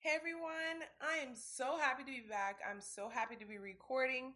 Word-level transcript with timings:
Hey 0.00 0.12
everyone, 0.14 0.86
I 1.02 1.18
am 1.26 1.34
so 1.34 1.76
happy 1.76 2.04
to 2.04 2.22
be 2.22 2.22
back. 2.30 2.60
I'm 2.62 2.80
so 2.80 3.08
happy 3.08 3.34
to 3.34 3.44
be 3.44 3.58
recording. 3.58 4.32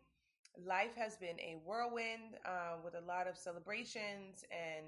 Life 0.59 0.97
has 0.97 1.17
been 1.17 1.39
a 1.39 1.55
whirlwind 1.65 2.35
uh, 2.45 2.83
with 2.85 2.97
a 2.97 3.07
lot 3.07 3.29
of 3.29 3.39
celebrations, 3.39 4.45
and 4.51 4.87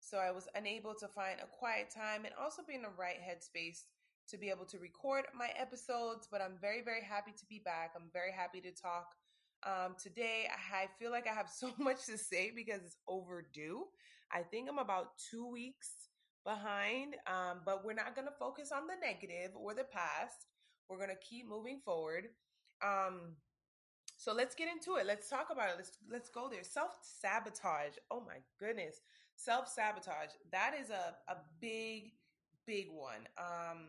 so 0.00 0.16
I 0.16 0.30
was 0.30 0.48
unable 0.54 0.94
to 0.94 1.08
find 1.08 1.40
a 1.40 1.46
quiet 1.46 1.90
time 1.94 2.24
and 2.24 2.32
also 2.40 2.62
be 2.66 2.74
in 2.74 2.80
the 2.80 2.96
right 2.98 3.20
headspace 3.20 3.84
to 4.28 4.38
be 4.38 4.48
able 4.48 4.64
to 4.64 4.78
record 4.78 5.26
my 5.38 5.50
episodes. 5.60 6.26
But 6.32 6.40
I'm 6.40 6.56
very, 6.58 6.80
very 6.80 7.02
happy 7.02 7.32
to 7.32 7.44
be 7.44 7.60
back. 7.62 7.92
I'm 7.94 8.08
very 8.10 8.32
happy 8.32 8.62
to 8.62 8.70
talk. 8.70 9.12
Um, 9.62 9.94
today, 10.02 10.48
I 10.72 10.86
feel 10.98 11.10
like 11.10 11.28
I 11.28 11.34
have 11.34 11.50
so 11.54 11.70
much 11.76 12.06
to 12.06 12.16
say 12.16 12.50
because 12.50 12.80
it's 12.82 12.96
overdue. 13.06 13.84
I 14.32 14.40
think 14.40 14.70
I'm 14.70 14.78
about 14.78 15.18
two 15.30 15.46
weeks 15.46 16.08
behind, 16.44 17.16
um, 17.26 17.60
but 17.64 17.84
we're 17.84 17.94
not 17.94 18.14
going 18.14 18.26
to 18.26 18.34
focus 18.38 18.70
on 18.72 18.86
the 18.86 18.94
negative 19.00 19.52
or 19.54 19.74
the 19.74 19.84
past. 19.84 20.46
We're 20.88 20.98
going 20.98 21.10
to 21.10 21.16
keep 21.16 21.48
moving 21.48 21.80
forward. 21.84 22.28
Um, 22.82 23.36
so 24.16 24.32
let's 24.32 24.54
get 24.54 24.68
into 24.68 24.96
it. 24.98 25.06
Let's 25.06 25.28
talk 25.28 25.48
about 25.50 25.70
it. 25.70 25.74
Let's 25.76 25.98
let's 26.10 26.28
go 26.28 26.48
there. 26.50 26.62
Self 26.62 26.92
sabotage. 27.02 27.94
Oh 28.10 28.22
my 28.26 28.38
goodness, 28.58 29.00
self 29.36 29.68
sabotage. 29.68 30.30
That 30.52 30.74
is 30.80 30.90
a 30.90 31.14
a 31.30 31.36
big 31.60 32.12
big 32.66 32.86
one. 32.90 33.26
Um, 33.38 33.88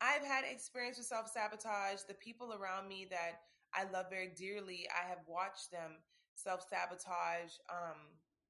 I've 0.00 0.26
had 0.26 0.44
experience 0.50 0.98
with 0.98 1.06
self 1.06 1.28
sabotage. 1.28 2.02
The 2.06 2.14
people 2.14 2.54
around 2.54 2.88
me 2.88 3.06
that 3.10 3.40
I 3.74 3.84
love 3.92 4.06
very 4.10 4.32
dearly, 4.36 4.86
I 4.90 5.08
have 5.08 5.20
watched 5.26 5.70
them 5.70 5.92
self 6.34 6.66
sabotage. 6.68 7.52
Um, 7.70 7.98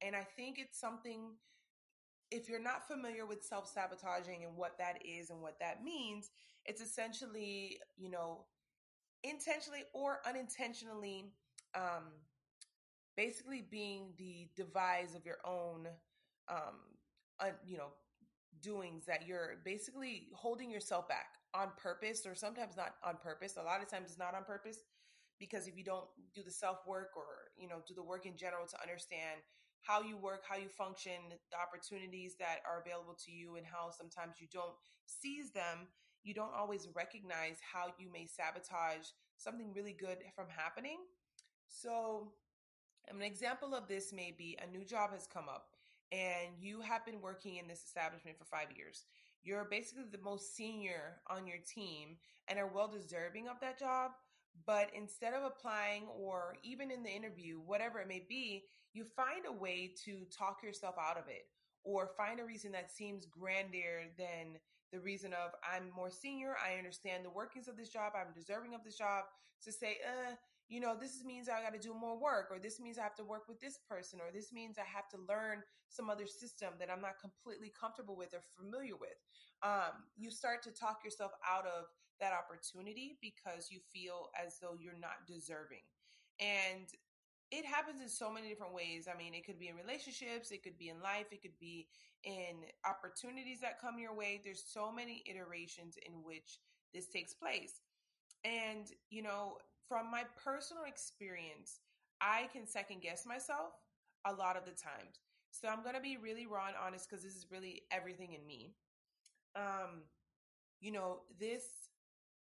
and 0.02 0.14
I 0.14 0.27
think 0.36 0.59
it's 0.59 0.78
something 0.78 1.33
if 2.30 2.48
you're 2.48 2.62
not 2.62 2.86
familiar 2.88 3.26
with 3.26 3.44
self 3.44 3.68
sabotaging 3.68 4.44
and 4.44 4.56
what 4.56 4.78
that 4.78 4.98
is 5.04 5.30
and 5.30 5.40
what 5.40 5.58
that 5.60 5.84
means, 5.84 6.30
it's 6.64 6.80
essentially, 6.80 7.78
you 7.96 8.10
know, 8.10 8.46
intentionally 9.22 9.84
or 9.94 10.20
unintentionally, 10.27 11.33
um, 11.74 12.05
basically 13.16 13.64
being 13.70 14.12
the 14.18 14.48
devise 14.56 15.14
of 15.14 15.24
your 15.24 15.38
own, 15.44 15.86
um, 16.48 16.77
un, 17.41 17.52
you 17.64 17.77
know, 17.77 17.88
doings 18.62 19.05
that 19.06 19.27
you're 19.27 19.56
basically 19.64 20.28
holding 20.34 20.70
yourself 20.70 21.08
back 21.08 21.27
on 21.55 21.68
purpose 21.77 22.27
or 22.27 22.34
sometimes 22.34 22.77
not 22.77 22.94
on 23.05 23.16
purpose. 23.22 23.56
A 23.56 23.62
lot 23.62 23.83
of 23.83 23.88
times 23.88 24.11
it's 24.11 24.18
not 24.18 24.34
on 24.34 24.44
purpose 24.44 24.78
because 25.38 25.66
if 25.68 25.77
you 25.77 25.84
don't 25.84 26.06
do 26.34 26.42
the 26.42 26.50
self 26.50 26.78
work 26.86 27.11
or, 27.16 27.24
you 27.56 27.68
know, 27.68 27.77
do 27.86 27.94
the 27.94 28.02
work 28.02 28.27
in 28.27 28.36
general 28.36 28.66
to 28.66 28.83
understand 28.83 29.40
how 29.87 30.03
you 30.03 30.17
work, 30.17 30.42
how 30.48 30.56
you 30.56 30.69
function, 30.69 31.15
the 31.31 31.56
opportunities 31.56 32.34
that 32.39 32.59
are 32.67 32.83
available 32.84 33.17
to 33.25 33.31
you, 33.31 33.56
and 33.56 33.67
how 33.67 33.91
sometimes 33.91 34.37
you 34.41 34.48
don't 34.53 34.75
seize 35.06 35.53
them. 35.53 35.87
You 36.25 36.34
don't 36.34 36.55
always 36.56 36.89
recognize 36.95 37.59
how 37.61 37.92
you 37.98 38.11
may 38.12 38.27
sabotage 38.27 39.07
something 39.37 39.73
really 39.75 39.92
good 39.92 40.19
from 40.34 40.47
happening. 40.48 40.98
So, 41.69 42.33
an 43.09 43.23
example 43.23 43.75
of 43.75 43.87
this 43.87 44.12
may 44.12 44.34
be 44.37 44.59
a 44.61 44.70
new 44.70 44.84
job 44.84 45.12
has 45.12 45.29
come 45.33 45.48
up 45.48 45.69
and 46.12 46.55
you 46.59 46.81
have 46.81 47.05
been 47.05 47.20
working 47.20 47.57
in 47.57 47.69
this 47.69 47.84
establishment 47.84 48.39
for 48.39 48.45
five 48.45 48.69
years. 48.77 49.05
You're 49.42 49.64
basically 49.64 50.05
the 50.11 50.23
most 50.25 50.57
senior 50.57 51.20
on 51.29 51.47
your 51.47 51.59
team 51.59 52.17
and 52.48 52.59
are 52.59 52.67
well 52.67 52.89
deserving 52.89 53.48
of 53.48 53.61
that 53.61 53.79
job. 53.79 54.12
But 54.67 54.91
instead 54.97 55.34
of 55.34 55.45
applying 55.45 56.05
or 56.19 56.57
even 56.64 56.91
in 56.91 57.03
the 57.03 57.11
interview, 57.11 57.61
whatever 57.64 58.01
it 58.01 58.09
may 58.09 58.25
be, 58.29 58.64
you 58.97 59.05
find 59.05 59.44
a 59.47 59.52
way 59.52 59.92
to 60.05 60.25
talk 60.36 60.62
yourself 60.62 60.94
out 60.98 61.19
of 61.19 61.28
it 61.28 61.44
or 61.84 62.08
find 62.16 62.41
a 62.41 62.44
reason 62.44 62.72
that 62.72 62.91
seems 62.91 63.27
grander 63.27 64.08
than 64.16 64.58
the 64.92 64.98
reason 64.98 65.33
of 65.33 65.52
I'm 65.62 65.91
more 65.94 66.11
senior, 66.11 66.56
I 66.56 66.78
understand 66.78 67.24
the 67.24 67.30
workings 67.30 67.69
of 67.69 67.77
this 67.77 67.91
job, 67.91 68.14
I'm 68.17 68.33
deserving 68.34 68.74
of 68.74 68.83
this 68.83 68.97
job, 68.97 69.24
to 69.64 69.72
say, 69.72 69.98
uh, 70.06 70.33
you 70.69 70.80
know, 70.80 70.97
this 70.98 71.22
means 71.24 71.48
I 71.48 71.62
got 71.62 71.74
to 71.74 71.78
do 71.78 71.94
more 71.94 72.18
work, 72.18 72.48
or 72.51 72.58
this 72.58 72.80
means 72.80 72.98
I 72.98 73.02
have 73.02 73.14
to 73.17 73.24
work 73.24 73.48
with 73.48 73.61
this 73.61 73.79
person, 73.89 74.20
or 74.20 74.33
this 74.33 74.52
means 74.52 74.79
I 74.79 74.86
have 74.86 75.08
to 75.11 75.18
learn 75.28 75.63
some 75.89 76.11
other 76.11 76.27
system 76.27 76.70
that 76.78 76.90
I'm 76.90 77.01
not 77.01 77.20
completely 77.20 77.73
comfortable 77.78 78.17
with 78.17 78.34
or 78.34 78.42
familiar 78.58 78.96
with. 78.96 79.18
Um, 79.63 80.07
you 80.17 80.30
start 80.30 80.63
to 80.64 80.70
talk 80.70 81.05
yourself 81.05 81.33
out 81.46 81.67
of 81.67 81.86
that 82.20 82.33
opportunity 82.33 83.18
because 83.20 83.68
you 83.70 83.80
feel 83.92 84.30
as 84.34 84.58
though 84.61 84.74
you're 84.78 84.98
not 84.98 85.27
deserving. 85.27 85.86
And 86.40 86.86
it 87.51 87.64
happens 87.64 88.01
in 88.01 88.08
so 88.08 88.30
many 88.30 88.48
different 88.48 88.74
ways. 88.74 89.08
I 89.12 89.17
mean, 89.17 89.34
it 89.34 89.46
could 89.46 89.58
be 89.58 89.68
in 89.68 89.77
relationships, 89.77 90.51
it 90.51 90.62
could 90.62 90.79
be 90.79 90.89
in 90.89 91.01
life, 91.01 91.27
it 91.30 91.42
could 91.42 91.58
be 91.61 91.86
in 92.24 92.64
opportunities 92.84 93.61
that 93.61 93.80
come 93.80 93.98
your 93.98 94.14
way. 94.14 94.40
There's 94.42 94.64
so 94.67 94.90
many 94.90 95.23
iterations 95.27 95.96
in 96.07 96.24
which 96.24 96.58
this 96.92 97.07
takes 97.08 97.34
place. 97.34 97.80
And, 98.45 98.86
you 99.11 99.23
know, 99.23 99.58
from 99.89 100.11
my 100.11 100.24
personal 100.42 100.84
experience, 100.84 101.80
I 102.20 102.48
can 102.52 102.67
second 102.67 103.02
guess 103.02 103.24
myself 103.27 103.74
a 104.27 104.33
lot 104.33 104.57
of 104.57 104.64
the 104.64 104.73
times. 104.73 105.20
So 105.51 105.68
I'm 105.68 105.83
going 105.83 105.95
to 105.95 106.01
be 106.01 106.17
really 106.17 106.46
raw 106.46 106.67
and 106.67 106.77
honest 106.77 107.08
because 107.08 107.24
this 107.24 107.36
is 107.36 107.46
really 107.51 107.83
everything 107.90 108.33
in 108.33 108.46
me. 108.46 108.74
Um, 109.55 110.02
you 110.80 110.92
know, 110.92 111.20
this 111.39 111.64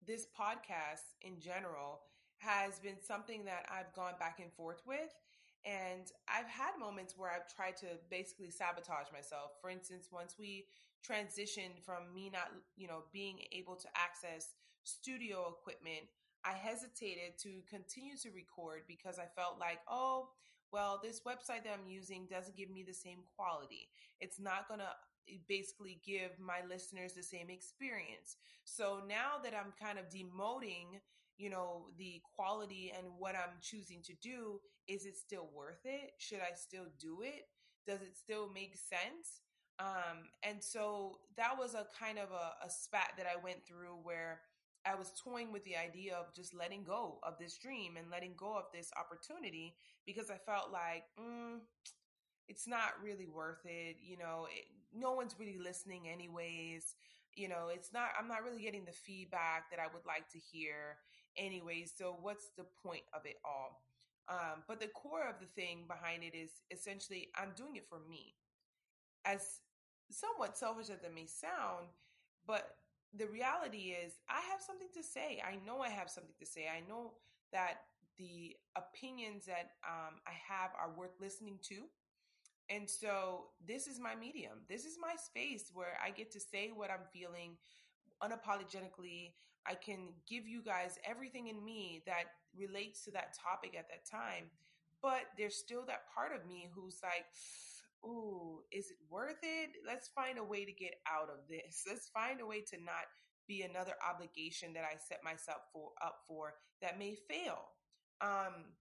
this 0.06 0.26
podcast 0.38 1.16
in 1.22 1.40
general 1.40 2.00
has 2.40 2.78
been 2.80 3.00
something 3.00 3.44
that 3.44 3.66
I've 3.70 3.94
gone 3.94 4.14
back 4.18 4.40
and 4.40 4.52
forth 4.52 4.82
with. 4.86 5.14
And 5.64 6.08
I've 6.26 6.48
had 6.48 6.78
moments 6.78 7.14
where 7.16 7.30
I've 7.30 7.52
tried 7.54 7.76
to 7.78 8.00
basically 8.10 8.50
sabotage 8.50 9.12
myself. 9.12 9.52
For 9.60 9.68
instance, 9.68 10.08
once 10.10 10.36
we 10.38 10.64
transitioned 11.06 11.84
from 11.84 12.12
me 12.14 12.30
not, 12.32 12.48
you 12.76 12.88
know, 12.88 13.04
being 13.12 13.40
able 13.52 13.76
to 13.76 13.88
access 13.94 14.54
studio 14.84 15.54
equipment, 15.60 16.08
I 16.44 16.52
hesitated 16.52 17.36
to 17.42 17.60
continue 17.68 18.16
to 18.22 18.30
record 18.30 18.82
because 18.88 19.18
I 19.18 19.28
felt 19.36 19.60
like, 19.60 19.80
oh, 19.86 20.30
well, 20.72 21.00
this 21.02 21.20
website 21.26 21.64
that 21.64 21.74
I'm 21.74 21.90
using 21.90 22.26
doesn't 22.30 22.56
give 22.56 22.70
me 22.70 22.82
the 22.82 22.94
same 22.94 23.18
quality. 23.36 23.88
It's 24.20 24.40
not 24.40 24.68
going 24.68 24.80
to 24.80 24.92
eh, 25.28 25.38
basically 25.48 26.00
give 26.06 26.38
my 26.38 26.60
listeners 26.68 27.12
the 27.12 27.22
same 27.22 27.50
experience. 27.50 28.36
So 28.64 29.00
now 29.06 29.42
that 29.42 29.52
I'm 29.52 29.74
kind 29.78 29.98
of 29.98 30.06
demoting 30.08 31.00
you 31.40 31.50
know 31.50 31.86
the 31.98 32.20
quality 32.36 32.92
and 32.96 33.06
what 33.18 33.34
i'm 33.34 33.56
choosing 33.62 34.02
to 34.04 34.14
do 34.22 34.60
is 34.88 35.06
it 35.06 35.16
still 35.16 35.48
worth 35.54 35.82
it? 35.84 36.12
Should 36.18 36.40
i 36.40 36.54
still 36.56 36.86
do 36.98 37.18
it? 37.22 37.46
Does 37.86 38.02
it 38.02 38.16
still 38.16 38.50
make 38.52 38.76
sense? 38.76 39.40
Um, 39.78 40.28
and 40.42 40.62
so 40.62 41.18
that 41.36 41.56
was 41.58 41.74
a 41.74 41.86
kind 41.98 42.18
of 42.18 42.30
a, 42.32 42.66
a 42.66 42.70
spat 42.70 43.12
that 43.16 43.26
i 43.26 43.42
went 43.42 43.66
through 43.66 43.96
where 44.02 44.40
i 44.86 44.94
was 44.94 45.12
toying 45.22 45.52
with 45.52 45.64
the 45.64 45.76
idea 45.76 46.14
of 46.16 46.34
just 46.34 46.54
letting 46.54 46.84
go 46.84 47.18
of 47.22 47.34
this 47.38 47.56
dream 47.56 47.96
and 47.96 48.10
letting 48.10 48.34
go 48.36 48.56
of 48.58 48.64
this 48.74 48.90
opportunity 48.98 49.74
because 50.06 50.30
i 50.30 50.36
felt 50.36 50.70
like 50.72 51.04
mm, 51.18 51.58
it's 52.48 52.66
not 52.66 52.92
really 53.02 53.26
worth 53.26 53.64
it 53.64 53.96
you 54.02 54.16
know 54.16 54.46
it, 54.50 54.64
no 54.92 55.12
one's 55.12 55.36
really 55.38 55.58
listening 55.58 56.08
anyways. 56.08 56.94
You 57.36 57.48
know 57.48 57.68
it's 57.72 57.92
not 57.92 58.08
i'm 58.18 58.26
not 58.26 58.42
really 58.42 58.60
getting 58.60 58.84
the 58.84 58.92
feedback 58.92 59.70
that 59.70 59.78
i 59.78 59.86
would 59.86 60.04
like 60.04 60.28
to 60.32 60.38
hear 60.38 60.98
anyway. 61.40 61.86
So 61.86 62.16
what's 62.20 62.50
the 62.56 62.66
point 62.84 63.02
of 63.14 63.26
it 63.26 63.36
all? 63.44 63.82
Um, 64.28 64.62
but 64.68 64.78
the 64.78 64.88
core 64.88 65.28
of 65.28 65.40
the 65.40 65.46
thing 65.46 65.86
behind 65.88 66.22
it 66.22 66.36
is 66.36 66.50
essentially 66.70 67.28
I'm 67.34 67.50
doing 67.56 67.76
it 67.76 67.88
for 67.88 67.98
me. 68.08 68.34
As 69.24 69.60
somewhat 70.10 70.56
selfish 70.56 70.90
as 70.90 71.02
it 71.02 71.14
may 71.14 71.26
sound, 71.26 71.88
but 72.46 72.76
the 73.16 73.26
reality 73.26 73.94
is 74.04 74.12
I 74.28 74.40
have 74.52 74.60
something 74.60 74.88
to 74.94 75.02
say. 75.02 75.42
I 75.44 75.58
know 75.66 75.80
I 75.80 75.88
have 75.88 76.08
something 76.08 76.36
to 76.38 76.46
say. 76.46 76.68
I 76.70 76.88
know 76.88 77.14
that 77.52 77.82
the 78.18 78.54
opinions 78.76 79.46
that 79.46 79.72
um, 79.82 80.20
I 80.26 80.32
have 80.48 80.70
are 80.78 80.92
worth 80.96 81.20
listening 81.20 81.58
to. 81.68 81.86
And 82.68 82.88
so 82.88 83.46
this 83.66 83.88
is 83.88 83.98
my 83.98 84.14
medium. 84.14 84.62
This 84.68 84.84
is 84.84 84.96
my 85.00 85.14
space 85.16 85.72
where 85.74 85.98
I 86.04 86.10
get 86.10 86.30
to 86.32 86.40
say 86.40 86.70
what 86.72 86.90
I'm 86.90 87.06
feeling 87.12 87.56
unapologetically 88.22 89.32
I 89.66 89.74
can 89.74 90.08
give 90.28 90.46
you 90.46 90.62
guys 90.62 90.98
everything 91.04 91.48
in 91.48 91.64
me 91.64 92.02
that 92.06 92.24
relates 92.56 93.04
to 93.04 93.10
that 93.12 93.36
topic 93.36 93.76
at 93.78 93.88
that 93.88 94.08
time. 94.10 94.50
But 95.02 95.32
there's 95.38 95.56
still 95.56 95.84
that 95.86 96.12
part 96.14 96.32
of 96.34 96.46
me 96.46 96.68
who's 96.74 97.00
like, 97.02 97.26
ooh, 98.04 98.60
is 98.72 98.90
it 98.90 98.96
worth 99.10 99.40
it? 99.42 99.70
Let's 99.86 100.08
find 100.08 100.38
a 100.38 100.44
way 100.44 100.64
to 100.64 100.72
get 100.72 100.94
out 101.06 101.28
of 101.30 101.48
this. 101.48 101.84
Let's 101.88 102.08
find 102.08 102.40
a 102.40 102.46
way 102.46 102.60
to 102.70 102.76
not 102.76 103.06
be 103.46 103.62
another 103.62 103.94
obligation 104.08 104.72
that 104.74 104.84
I 104.84 104.96
set 104.96 105.24
myself 105.24 105.62
for 105.72 105.90
up 106.04 106.20
for 106.28 106.54
that 106.82 106.98
may 106.98 107.16
fail. 107.28 107.72
Um, 108.20 108.76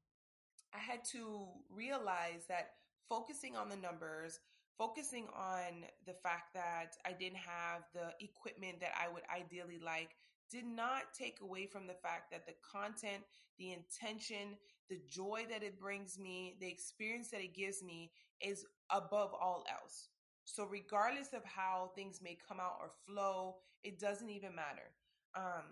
I 0.74 0.80
had 0.80 1.04
to 1.12 1.48
realize 1.70 2.46
that 2.50 2.72
focusing 3.10 3.56
on 3.56 3.70
the 3.70 3.76
numbers, 3.76 4.40
focusing 4.80 5.28
on 5.38 5.86
the 6.08 6.16
fact 6.24 6.56
that 6.56 6.96
I 7.06 7.14
didn't 7.14 7.40
have 7.40 7.84
the 7.94 8.14
equipment 8.24 8.82
that 8.82 8.94
I 9.00 9.14
would 9.14 9.24
ideally 9.36 9.80
like 9.84 10.12
did 10.52 10.66
not 10.66 11.14
take 11.18 11.40
away 11.44 11.68
from 11.68 11.88
the 11.88 11.96
fact 11.96 12.32
that 12.32 12.48
the 12.48 12.56
content, 12.72 13.24
the 13.60 13.74
intention, 13.74 14.58
the 14.90 15.02
joy 15.08 15.46
that 15.52 15.64
it 15.64 15.80
brings 15.80 16.20
me, 16.20 16.56
the 16.62 16.68
experience 16.70 17.30
that 17.32 17.42
it 17.42 17.56
gives 17.56 17.84
me 17.84 18.12
is 18.42 18.66
above 18.92 19.32
all 19.40 19.66
else. 19.72 20.10
So, 20.46 20.66
regardless 20.66 21.34
of 21.34 21.46
how 21.46 21.92
things 21.96 22.22
may 22.24 22.38
come 22.48 22.60
out 22.60 22.78
or 22.82 22.92
flow, 23.08 23.58
it 23.84 24.00
doesn't 24.00 24.30
even 24.30 24.56
matter. 24.56 24.92
um, 25.36 25.66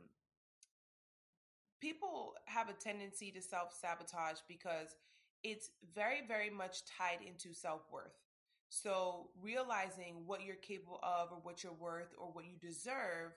people 1.82 2.34
have 2.46 2.70
a 2.70 2.74
tendency 2.74 3.32
to 3.32 3.42
self 3.42 3.74
sabotage 3.74 4.40
because 4.48 4.96
it's 5.44 5.70
very, 5.96 6.22
very 6.28 6.50
much 6.50 6.84
tied 6.86 7.20
into 7.26 7.54
self 7.54 7.84
worth. 7.92 8.18
So, 8.70 9.30
realizing 9.42 10.24
what 10.26 10.44
you're 10.44 10.56
capable 10.56 11.00
of, 11.02 11.32
or 11.32 11.40
what 11.42 11.64
you're 11.64 11.74
worth, 11.74 12.14
or 12.18 12.28
what 12.28 12.46
you 12.46 12.58
deserve 12.60 13.32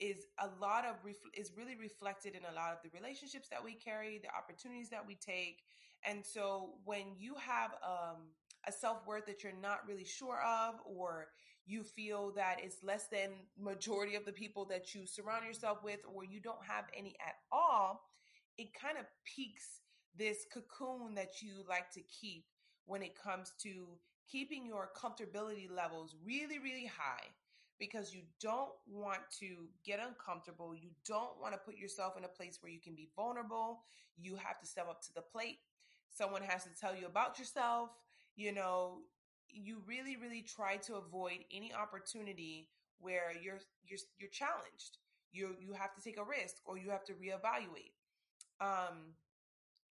is 0.00 0.26
a 0.38 0.48
lot 0.60 0.84
of 0.84 0.96
is 1.34 1.52
really 1.56 1.76
reflected 1.76 2.34
in 2.34 2.42
a 2.50 2.54
lot 2.54 2.72
of 2.72 2.78
the 2.82 2.90
relationships 2.98 3.48
that 3.48 3.64
we 3.64 3.74
carry, 3.74 4.18
the 4.18 4.34
opportunities 4.36 4.90
that 4.90 5.06
we 5.06 5.14
take, 5.16 5.62
and 6.04 6.24
so 6.24 6.74
when 6.84 7.16
you 7.18 7.34
have 7.34 7.72
um, 7.82 8.28
a 8.66 8.72
self 8.72 9.06
worth 9.06 9.26
that 9.26 9.42
you're 9.42 9.52
not 9.60 9.80
really 9.88 10.04
sure 10.04 10.40
of, 10.42 10.74
or 10.84 11.28
you 11.66 11.82
feel 11.82 12.32
that 12.36 12.58
it's 12.62 12.82
less 12.82 13.08
than 13.08 13.30
majority 13.58 14.14
of 14.16 14.24
the 14.24 14.32
people 14.32 14.66
that 14.66 14.94
you 14.94 15.06
surround 15.06 15.46
yourself 15.46 15.82
with, 15.82 16.00
or 16.12 16.24
you 16.24 16.40
don't 16.40 16.64
have 16.66 16.84
any 16.96 17.16
at 17.26 17.34
all, 17.50 18.02
it 18.58 18.68
kind 18.74 18.98
of 18.98 19.06
peaks 19.24 19.80
this 20.16 20.44
cocoon 20.52 21.14
that 21.14 21.42
you 21.42 21.64
like 21.68 21.90
to 21.90 22.00
keep 22.02 22.44
when 22.86 23.02
it 23.02 23.14
comes 23.20 23.52
to 23.62 23.86
keeping 24.30 24.66
your 24.66 24.90
comfortability 24.96 25.70
levels 25.70 26.16
really, 26.24 26.58
really 26.58 26.86
high 26.86 27.26
because 27.78 28.14
you 28.14 28.22
don't 28.40 28.72
want 28.86 29.20
to 29.40 29.66
get 29.84 29.98
uncomfortable. 30.00 30.74
You 30.74 30.90
don't 31.06 31.40
want 31.40 31.54
to 31.54 31.58
put 31.58 31.76
yourself 31.76 32.16
in 32.16 32.24
a 32.24 32.28
place 32.28 32.58
where 32.60 32.72
you 32.72 32.80
can 32.80 32.94
be 32.94 33.08
vulnerable. 33.16 33.80
You 34.16 34.36
have 34.36 34.58
to 34.60 34.66
step 34.66 34.86
up 34.88 35.02
to 35.02 35.14
the 35.14 35.22
plate. 35.22 35.58
Someone 36.08 36.42
has 36.42 36.64
to 36.64 36.70
tell 36.80 36.94
you 36.94 37.06
about 37.06 37.38
yourself. 37.38 37.90
You 38.36 38.52
know, 38.52 38.98
you 39.48 39.82
really, 39.86 40.16
really 40.16 40.42
try 40.42 40.76
to 40.78 40.96
avoid 40.96 41.44
any 41.52 41.72
opportunity 41.72 42.68
where 42.98 43.32
you're 43.42 43.60
you're 43.84 43.98
you're 44.18 44.30
challenged. 44.30 44.98
You 45.32 45.56
you 45.58 45.72
have 45.72 45.94
to 45.94 46.02
take 46.02 46.18
a 46.18 46.24
risk 46.24 46.56
or 46.64 46.78
you 46.78 46.90
have 46.90 47.04
to 47.04 47.12
reevaluate. 47.12 47.92
Um, 48.60 49.14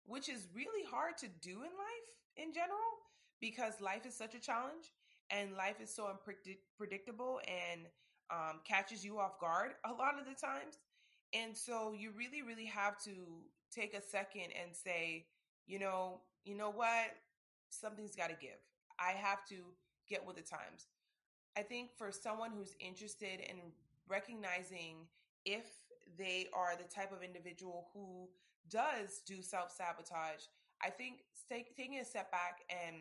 which 0.07 0.29
is 0.29 0.49
really 0.55 0.85
hard 0.91 1.17
to 1.19 1.29
do 1.41 1.51
in 1.63 1.71
life 1.71 2.11
in 2.37 2.53
general 2.53 2.99
because 3.41 3.81
life 3.81 4.07
is 4.07 4.15
such 4.15 4.35
a 4.35 4.41
challenge 4.41 4.93
and 5.31 5.57
life 5.57 5.81
is 5.81 5.95
so 5.95 6.09
unpredictable 6.09 7.41
and 7.47 7.83
um, 8.31 8.61
catches 8.65 9.05
you 9.05 9.19
off 9.19 9.39
guard 9.41 9.73
a 9.85 9.93
lot 9.93 10.19
of 10.19 10.27
the 10.27 10.35
times. 10.35 10.79
And 11.35 11.57
so 11.57 11.95
you 11.97 12.13
really, 12.17 12.43
really 12.43 12.65
have 12.67 12.99
to 13.05 13.11
take 13.71 13.95
a 13.95 14.01
second 14.03 14.49
and 14.61 14.75
say, 14.75 15.27
you 15.67 15.79
know, 15.79 16.21
you 16.45 16.55
know 16.55 16.71
what? 16.71 17.17
Something's 17.69 18.17
got 18.17 18.31
to 18.31 18.37
give. 18.41 18.59
I 18.99 19.13
have 19.13 19.45
to 19.49 19.57
get 20.09 20.27
with 20.27 20.37
the 20.37 20.43
times. 20.43 20.87
I 21.57 21.63
think 21.63 21.91
for 21.97 22.11
someone 22.11 22.51
who's 22.57 22.75
interested 22.81 23.41
in 23.41 23.57
recognizing 24.09 25.07
if 25.45 25.67
they 26.17 26.47
are 26.55 26.75
the 26.77 26.89
type 26.89 27.13
of 27.13 27.23
individual 27.23 27.89
who 27.93 28.29
does 28.71 29.21
do 29.27 29.43
self 29.43 29.71
sabotage, 29.71 30.45
I 30.83 30.91
think 30.91 31.19
taking 31.49 31.99
a 31.99 32.05
step 32.05 32.31
back 32.31 32.61
and 32.71 32.97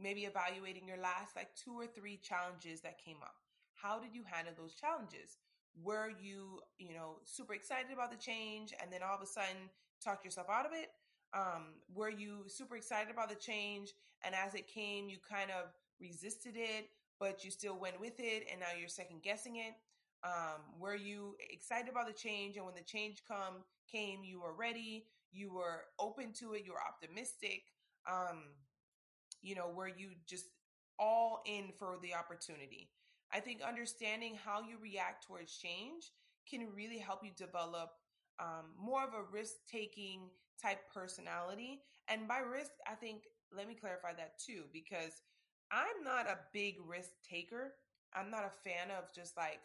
maybe 0.00 0.22
evaluating 0.22 0.86
your 0.86 0.98
last 0.98 1.36
like 1.36 1.48
two 1.54 1.72
or 1.78 1.86
three 1.86 2.18
challenges 2.22 2.80
that 2.82 3.02
came 3.02 3.18
up. 3.22 3.34
How 3.74 3.98
did 3.98 4.14
you 4.14 4.22
handle 4.26 4.54
those 4.56 4.74
challenges? 4.74 5.38
Were 5.82 6.10
you, 6.20 6.60
you 6.78 6.94
know, 6.94 7.18
super 7.24 7.54
excited 7.54 7.92
about 7.92 8.10
the 8.10 8.16
change 8.16 8.72
and 8.82 8.92
then 8.92 9.00
all 9.02 9.14
of 9.14 9.22
a 9.22 9.26
sudden 9.26 9.70
talk 10.02 10.24
yourself 10.24 10.48
out 10.50 10.66
of 10.66 10.72
it? 10.72 10.88
Um, 11.34 11.82
were 11.94 12.10
you 12.10 12.44
super 12.46 12.76
excited 12.76 13.12
about 13.12 13.28
the 13.28 13.36
change 13.36 13.92
and 14.24 14.34
as 14.34 14.54
it 14.54 14.66
came, 14.66 15.08
you 15.08 15.18
kind 15.28 15.50
of 15.50 15.70
resisted 16.00 16.54
it, 16.56 16.88
but 17.20 17.44
you 17.44 17.50
still 17.50 17.78
went 17.78 18.00
with 18.00 18.18
it 18.18 18.46
and 18.50 18.60
now 18.60 18.74
you're 18.78 18.88
second 18.88 19.22
guessing 19.22 19.56
it? 19.56 19.74
Um, 20.24 20.80
were 20.80 20.96
you 20.96 21.36
excited 21.50 21.88
about 21.88 22.08
the 22.08 22.12
change 22.12 22.56
and 22.56 22.66
when 22.66 22.74
the 22.74 22.82
change 22.82 23.22
come 23.28 23.62
came, 23.90 24.24
you 24.24 24.40
were 24.40 24.54
ready, 24.54 25.06
you 25.30 25.52
were 25.52 25.84
open 26.00 26.32
to 26.40 26.54
it, 26.54 26.64
you 26.64 26.72
were 26.72 26.82
optimistic? 26.82 27.62
Um, 28.10 28.42
you 29.42 29.54
know, 29.54 29.68
where 29.72 29.88
you 29.88 30.10
just 30.26 30.46
all 30.98 31.42
in 31.46 31.70
for 31.78 31.96
the 32.02 32.14
opportunity. 32.14 32.90
I 33.32 33.40
think 33.40 33.60
understanding 33.62 34.36
how 34.42 34.60
you 34.60 34.76
react 34.82 35.26
towards 35.26 35.56
change 35.58 36.10
can 36.48 36.68
really 36.74 36.98
help 36.98 37.22
you 37.22 37.30
develop 37.36 37.90
um, 38.40 38.72
more 38.80 39.02
of 39.04 39.14
a 39.14 39.30
risk 39.32 39.54
taking 39.70 40.30
type 40.60 40.78
personality. 40.92 41.80
And 42.08 42.26
by 42.26 42.38
risk, 42.38 42.70
I 42.90 42.94
think, 42.94 43.24
let 43.54 43.68
me 43.68 43.74
clarify 43.74 44.12
that 44.14 44.38
too, 44.44 44.62
because 44.72 45.22
I'm 45.70 46.02
not 46.04 46.26
a 46.26 46.38
big 46.52 46.76
risk 46.86 47.10
taker. 47.28 47.74
I'm 48.14 48.30
not 48.30 48.44
a 48.44 48.68
fan 48.68 48.90
of 48.90 49.12
just 49.14 49.36
like, 49.36 49.60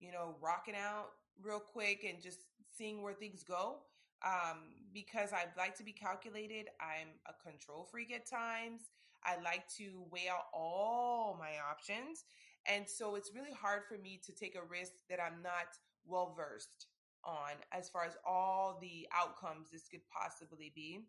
you 0.00 0.12
know, 0.12 0.36
rocking 0.40 0.76
out 0.76 1.08
real 1.42 1.60
quick 1.60 2.06
and 2.08 2.22
just 2.22 2.38
seeing 2.76 3.02
where 3.02 3.14
things 3.14 3.42
go. 3.42 3.78
Um, 4.24 4.58
because 4.92 5.32
I 5.32 5.46
like 5.56 5.76
to 5.76 5.84
be 5.84 5.92
calculated. 5.92 6.66
I'm 6.80 7.08
a 7.26 7.48
control 7.48 7.86
freak 7.90 8.12
at 8.12 8.28
times. 8.28 8.82
I 9.28 9.42
like 9.42 9.68
to 9.76 10.06
weigh 10.10 10.28
out 10.30 10.46
all 10.54 11.36
my 11.38 11.52
options. 11.70 12.24
And 12.66 12.88
so 12.88 13.14
it's 13.14 13.34
really 13.34 13.52
hard 13.52 13.82
for 13.88 13.98
me 13.98 14.20
to 14.24 14.32
take 14.32 14.56
a 14.56 14.66
risk 14.68 14.92
that 15.10 15.20
I'm 15.20 15.42
not 15.42 15.76
well 16.06 16.34
versed 16.36 16.86
on 17.24 17.52
as 17.72 17.88
far 17.88 18.04
as 18.04 18.16
all 18.26 18.78
the 18.80 19.06
outcomes 19.14 19.70
this 19.70 19.88
could 19.88 20.00
possibly 20.10 20.72
be. 20.74 21.00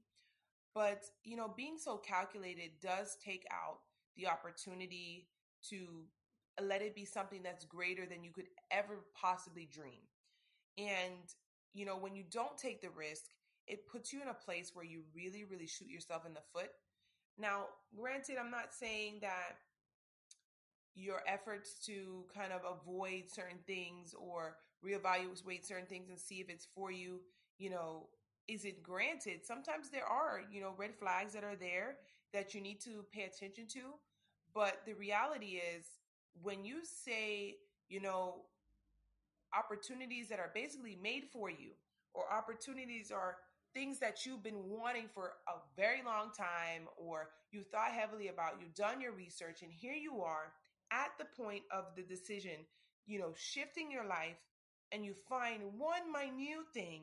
But, 0.76 1.06
you 1.24 1.38
know, 1.38 1.54
being 1.56 1.78
so 1.78 1.98
calculated 1.98 2.72
does 2.82 3.18
take 3.24 3.46
out 3.52 3.80
the 4.16 4.28
opportunity 4.28 5.28
to 5.70 6.04
let 6.62 6.82
it 6.82 6.96
be 6.96 7.06
something 7.06 7.42
that's 7.42 7.66
greater 7.66 8.06
than 8.06 8.24
you 8.24 8.32
could 8.32 8.50
ever 8.70 9.06
possibly 9.20 9.68
dream. 9.72 10.02
And, 10.78 11.34
you 11.74 11.86
know, 11.86 11.98
when 11.98 12.16
you 12.16 12.24
don't 12.30 12.58
take 12.58 12.82
the 12.82 12.90
risk, 12.90 13.24
it 13.68 13.88
puts 13.88 14.12
you 14.12 14.22
in 14.22 14.28
a 14.28 14.34
place 14.34 14.72
where 14.74 14.86
you 14.86 15.04
really, 15.16 15.44
really 15.44 15.68
shoot 15.68 15.88
yourself 15.88 16.26
in 16.26 16.34
the 16.34 16.42
foot 16.54 16.72
now, 17.40 17.66
granted, 17.96 18.38
I'm 18.40 18.52
not 18.52 18.74
saying 18.74 19.20
that 19.22 19.58
your 20.96 21.22
efforts 21.28 21.76
to 21.86 22.26
kind 22.34 22.52
of 22.52 22.62
avoid 22.66 23.24
certain 23.28 23.60
things 23.66 24.14
or 24.14 24.58
reevaluate 24.86 25.66
certain 25.66 25.86
things 25.86 26.10
and 26.10 26.20
see 26.20 26.36
if 26.36 26.50
it's 26.50 26.68
for 26.76 26.92
you, 26.92 27.22
you 27.58 27.70
know, 27.70 28.08
is 28.48 28.66
it 28.66 28.84
granted? 28.84 29.46
Sometimes 29.46 29.90
there 29.90 30.06
are, 30.06 30.42
you 30.52 30.60
know, 30.60 30.74
red 30.78 30.96
flags 30.96 31.34
that 31.34 31.44
are 31.44 31.56
there 31.56 31.98
that 32.34 32.54
you 32.54 32.62
need 32.62 32.82
to 32.82 33.06
pay 33.14 33.24
attention 33.24 33.66
to. 33.68 33.82
But 34.54 34.82
the 34.86 34.94
reality 34.94 35.62
is, 35.76 35.86
when 36.42 36.66
you 36.66 36.80
say, 36.84 37.58
you 37.88 38.02
know, 38.02 38.42
opportunities 39.58 40.30
that 40.30 40.40
are 40.40 40.52
basically 40.54 40.98
made 41.02 41.26
for 41.32 41.50
you, 41.50 41.72
or 42.14 42.24
opportunities 42.32 43.12
are 43.12 43.38
things 43.74 44.00
that 44.00 44.26
you've 44.26 44.44
been 44.44 44.64
wanting 44.68 45.08
for 45.14 45.34
a 45.48 45.60
very 45.80 46.02
long 46.04 46.32
time 46.36 46.88
or 46.98 47.30
you 47.52 47.64
thought 47.64 47.92
heavily 47.92 48.28
about, 48.28 48.60
you've 48.60 48.76
done 48.76 49.02
your 49.02 49.14
research, 49.14 49.62
and 49.62 49.72
here 49.72 49.94
you 49.94 50.22
are 50.22 50.54
at 50.92 51.10
the 51.18 51.26
point 51.42 51.64
of 51.72 51.86
the 51.96 52.04
decision, 52.04 52.66
you 53.06 53.20
know, 53.20 53.34
shifting 53.36 53.92
your 53.92 54.06
life, 54.06 54.38
and 54.92 55.06
you 55.06 55.14
find 55.28 55.62
one 55.78 56.12
minute 56.12 56.66
thing, 56.74 57.02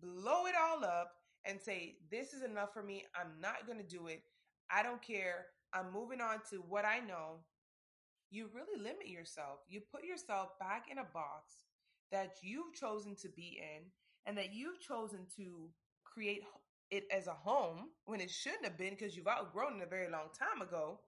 blow 0.00 0.46
it 0.46 0.54
all 0.58 0.84
up, 0.84 1.12
and 1.44 1.60
say, 1.60 1.96
This 2.10 2.32
is 2.32 2.42
enough 2.42 2.72
for 2.72 2.82
me. 2.82 3.04
I'm 3.14 3.40
not 3.40 3.66
going 3.66 3.78
to 3.78 3.84
do 3.84 4.08
it. 4.08 4.22
I 4.70 4.82
don't 4.82 5.02
care. 5.02 5.46
I'm 5.72 5.92
moving 5.92 6.20
on 6.20 6.40
to 6.50 6.56
what 6.68 6.84
I 6.84 6.98
know. 7.00 7.40
You 8.30 8.48
really 8.54 8.82
limit 8.82 9.08
yourself. 9.08 9.60
You 9.68 9.80
put 9.80 10.04
yourself 10.04 10.58
back 10.58 10.86
in 10.90 10.98
a 10.98 11.04
box 11.04 11.64
that 12.10 12.36
you've 12.42 12.74
chosen 12.74 13.14
to 13.16 13.28
be 13.28 13.60
in 13.60 13.84
and 14.26 14.36
that 14.36 14.54
you've 14.54 14.80
chosen 14.80 15.20
to 15.36 15.68
create 16.16 16.42
it 16.90 17.04
as 17.14 17.26
a 17.26 17.32
home 17.32 17.90
when 18.06 18.20
it 18.20 18.30
shouldn't 18.30 18.64
have 18.64 18.78
been 18.78 18.90
because 18.90 19.16
you've 19.16 19.28
outgrown 19.28 19.80
it 19.80 19.84
a 19.84 19.90
very 19.90 20.08
long 20.10 20.28
time 20.38 20.62
ago 20.62 21.00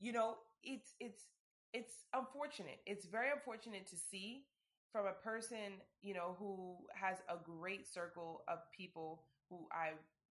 you 0.00 0.12
know 0.12 0.36
it's 0.62 0.94
it's 1.00 1.24
it's 1.72 2.06
unfortunate. 2.14 2.78
It's 2.86 3.04
very 3.04 3.32
unfortunate 3.32 3.88
to 3.88 3.96
see 3.96 4.44
from 4.92 5.06
a 5.06 5.12
person 5.12 5.82
you 6.02 6.14
know 6.14 6.36
who 6.38 6.76
has 6.94 7.18
a 7.28 7.36
great 7.42 7.86
circle 7.86 8.42
of 8.48 8.58
people 8.76 9.22
who 9.50 9.66
i 9.72 9.90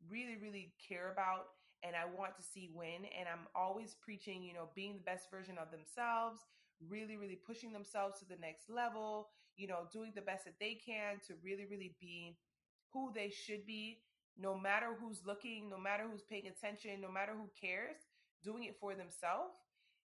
really 0.09 0.37
really 0.41 0.73
care 0.87 1.11
about 1.11 1.47
and 1.83 1.95
i 1.95 2.05
want 2.17 2.35
to 2.37 2.43
see 2.43 2.69
win 2.73 3.03
and 3.17 3.27
i'm 3.27 3.45
always 3.55 3.95
preaching 4.01 4.41
you 4.41 4.53
know 4.53 4.69
being 4.75 4.93
the 4.95 5.03
best 5.03 5.29
version 5.29 5.57
of 5.57 5.69
themselves 5.71 6.39
really 6.89 7.17
really 7.17 7.35
pushing 7.45 7.73
themselves 7.73 8.19
to 8.19 8.25
the 8.25 8.39
next 8.39 8.69
level 8.69 9.27
you 9.57 9.67
know 9.67 9.87
doing 9.91 10.11
the 10.15 10.21
best 10.21 10.45
that 10.45 10.55
they 10.59 10.79
can 10.85 11.19
to 11.27 11.33
really 11.43 11.65
really 11.69 11.95
be 11.99 12.37
who 12.93 13.11
they 13.13 13.29
should 13.29 13.65
be 13.65 13.99
no 14.37 14.57
matter 14.57 14.87
who's 14.99 15.21
looking, 15.25 15.69
no 15.69 15.77
matter 15.77 16.03
who's 16.09 16.23
paying 16.23 16.47
attention, 16.47 17.01
no 17.01 17.11
matter 17.11 17.33
who 17.33 17.49
cares, 17.59 17.97
doing 18.43 18.63
it 18.63 18.75
for 18.79 18.95
themselves, 18.95 19.53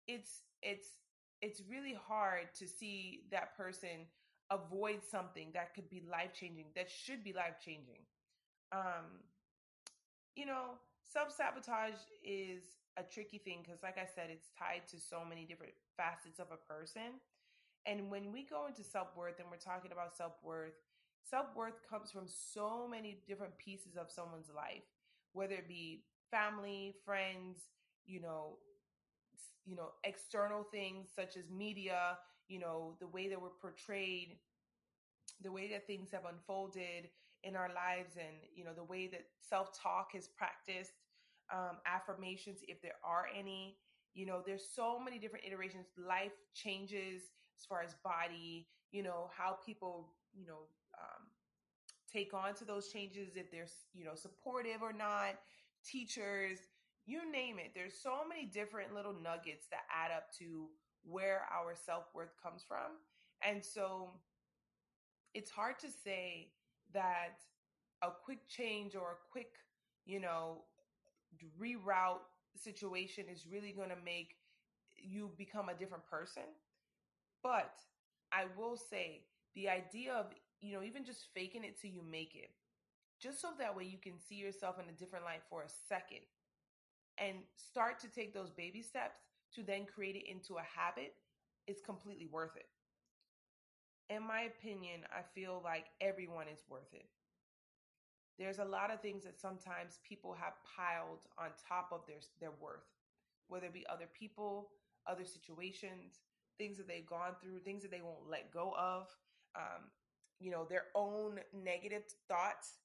it's 0.07 0.41
it's 0.61 0.87
it's 1.41 1.61
really 1.69 1.97
hard 2.07 2.53
to 2.57 2.67
see 2.67 3.23
that 3.31 3.55
person 3.55 4.07
avoid 4.49 5.03
something 5.03 5.51
that 5.53 5.73
could 5.73 5.89
be 5.89 6.01
life 6.09 6.33
changing, 6.33 6.65
that 6.75 6.89
should 6.89 7.23
be 7.23 7.33
life 7.33 7.59
changing. 7.63 8.01
Um, 8.71 9.21
you 10.35 10.45
know, 10.45 10.79
self 11.03 11.31
sabotage 11.31 11.99
is 12.23 12.63
a 12.97 13.03
tricky 13.03 13.37
thing 13.37 13.59
because, 13.63 13.83
like 13.83 13.97
I 13.97 14.07
said, 14.07 14.29
it's 14.31 14.49
tied 14.57 14.87
to 14.89 14.99
so 14.99 15.23
many 15.27 15.45
different 15.45 15.73
facets 15.95 16.39
of 16.39 16.47
a 16.51 16.57
person. 16.57 17.21
And 17.85 18.09
when 18.11 18.31
we 18.31 18.43
go 18.43 18.67
into 18.67 18.83
self 18.83 19.15
worth 19.15 19.39
and 19.39 19.47
we're 19.49 19.57
talking 19.57 19.91
about 19.91 20.15
self 20.15 20.33
worth, 20.43 20.75
self 21.29 21.47
worth 21.55 21.81
comes 21.89 22.11
from 22.11 22.25
so 22.27 22.87
many 22.87 23.19
different 23.27 23.57
pieces 23.57 23.97
of 23.97 24.11
someone's 24.11 24.49
life, 24.55 24.83
whether 25.33 25.55
it 25.55 25.67
be 25.67 26.03
family, 26.31 26.95
friends, 27.05 27.57
you 28.05 28.21
know, 28.21 28.57
you 29.65 29.75
know, 29.75 29.89
external 30.03 30.63
things 30.63 31.07
such 31.13 31.35
as 31.37 31.49
media, 31.49 32.17
you 32.47 32.59
know, 32.59 32.95
the 32.99 33.07
way 33.07 33.27
that 33.27 33.41
we're 33.41 33.49
portrayed, 33.61 34.37
the 35.41 35.51
way 35.51 35.69
that 35.71 35.85
things 35.85 36.09
have 36.11 36.23
unfolded 36.25 37.09
in 37.43 37.55
our 37.55 37.69
lives, 37.73 38.15
and 38.17 38.37
you 38.55 38.63
know, 38.63 38.73
the 38.73 38.83
way 38.83 39.07
that 39.07 39.25
self-talk 39.41 40.11
is 40.15 40.27
practiced, 40.27 40.93
um, 41.53 41.77
affirmations, 41.85 42.59
if 42.67 42.81
there 42.81 42.97
are 43.03 43.25
any. 43.37 43.77
You 44.13 44.25
know, 44.25 44.41
there's 44.45 44.65
so 44.75 44.99
many 44.99 45.19
different 45.19 45.45
iterations. 45.45 45.85
Life 45.95 46.33
changes 46.55 47.21
as 47.59 47.65
far 47.69 47.83
as 47.83 47.93
body, 48.03 48.67
you 48.91 49.03
know, 49.03 49.29
how 49.37 49.57
people, 49.63 50.13
you 50.33 50.47
know, 50.47 50.65
take 52.17 52.33
on 52.33 52.55
to 52.55 52.65
those 52.65 52.87
changes, 52.87 53.35
if 53.35 53.51
they're, 53.51 53.67
you 53.93 54.03
know, 54.03 54.15
supportive 54.15 54.81
or 54.81 54.93
not, 54.93 55.35
teachers, 55.85 56.59
you 57.05 57.31
name 57.31 57.57
it. 57.59 57.71
There's 57.75 57.93
so 57.93 58.27
many 58.27 58.45
different 58.45 58.93
little 58.93 59.13
nuggets 59.13 59.67
that 59.71 59.81
add 59.93 60.11
up 60.15 60.31
to 60.39 60.67
where 61.03 61.41
our 61.53 61.75
self 61.75 62.05
worth 62.13 62.33
comes 62.41 62.63
from. 62.67 62.97
And 63.47 63.63
so 63.63 64.09
it's 65.33 65.51
hard 65.51 65.79
to 65.79 65.87
say 66.03 66.49
that 66.93 67.39
a 68.01 68.09
quick 68.25 68.47
change 68.47 68.95
or 68.95 69.11
a 69.11 69.31
quick, 69.31 69.51
you 70.05 70.19
know, 70.19 70.63
reroute 71.61 72.25
situation 72.55 73.25
is 73.31 73.45
really 73.51 73.71
going 73.71 73.89
to 73.89 74.01
make 74.03 74.35
you 74.97 75.29
become 75.37 75.69
a 75.69 75.75
different 75.75 76.05
person. 76.09 76.43
But 77.43 77.75
I 78.31 78.45
will 78.57 78.75
say 78.75 79.21
the 79.55 79.69
idea 79.69 80.13
of, 80.13 80.25
you 80.61 80.73
know, 80.73 80.83
even 80.83 81.05
just 81.05 81.27
faking 81.33 81.63
it 81.63 81.79
till 81.79 81.91
you 81.91 82.01
make 82.03 82.35
it, 82.35 82.51
just 83.21 83.41
so 83.41 83.49
that 83.57 83.75
way 83.75 83.85
you 83.85 83.97
can 83.97 84.19
see 84.19 84.35
yourself 84.35 84.77
in 84.81 84.89
a 84.89 84.97
different 84.97 85.25
light 85.25 85.43
for 85.49 85.63
a 85.63 85.69
second 85.89 86.25
and 87.17 87.37
start 87.55 87.99
to 87.99 88.07
take 88.07 88.33
those 88.33 88.51
baby 88.51 88.81
steps 88.81 89.19
to 89.55 89.63
then 89.63 89.85
create 89.85 90.15
it 90.15 90.29
into 90.29 90.55
a 90.55 90.63
habit 90.63 91.13
is 91.67 91.81
completely 91.85 92.27
worth 92.27 92.55
it. 92.55 92.67
In 94.09 94.21
my 94.23 94.41
opinion, 94.41 95.05
I 95.13 95.21
feel 95.21 95.61
like 95.63 95.85
everyone 96.01 96.49
is 96.49 96.65
worth 96.69 96.93
it. 96.93 97.07
There's 98.37 98.59
a 98.59 98.65
lot 98.65 98.91
of 98.91 99.01
things 99.01 99.23
that 99.23 99.39
sometimes 99.39 99.99
people 100.07 100.33
have 100.33 100.53
piled 100.63 101.19
on 101.37 101.49
top 101.67 101.89
of 101.91 102.01
their 102.07 102.19
their 102.39 102.51
worth, 102.61 102.85
whether 103.47 103.65
it 103.65 103.73
be 103.73 103.85
other 103.89 104.07
people, 104.17 104.69
other 105.07 105.25
situations, 105.25 106.21
things 106.57 106.77
that 106.77 106.87
they've 106.87 107.05
gone 107.05 107.33
through, 107.41 107.59
things 107.59 107.81
that 107.81 107.91
they 107.91 108.01
won't 108.01 108.29
let 108.29 108.51
go 108.51 108.73
of, 108.77 109.07
um, 109.55 109.89
you 110.39 110.51
know, 110.51 110.65
their 110.65 110.85
own 110.95 111.39
negative 111.53 112.03
thoughts 112.27 112.79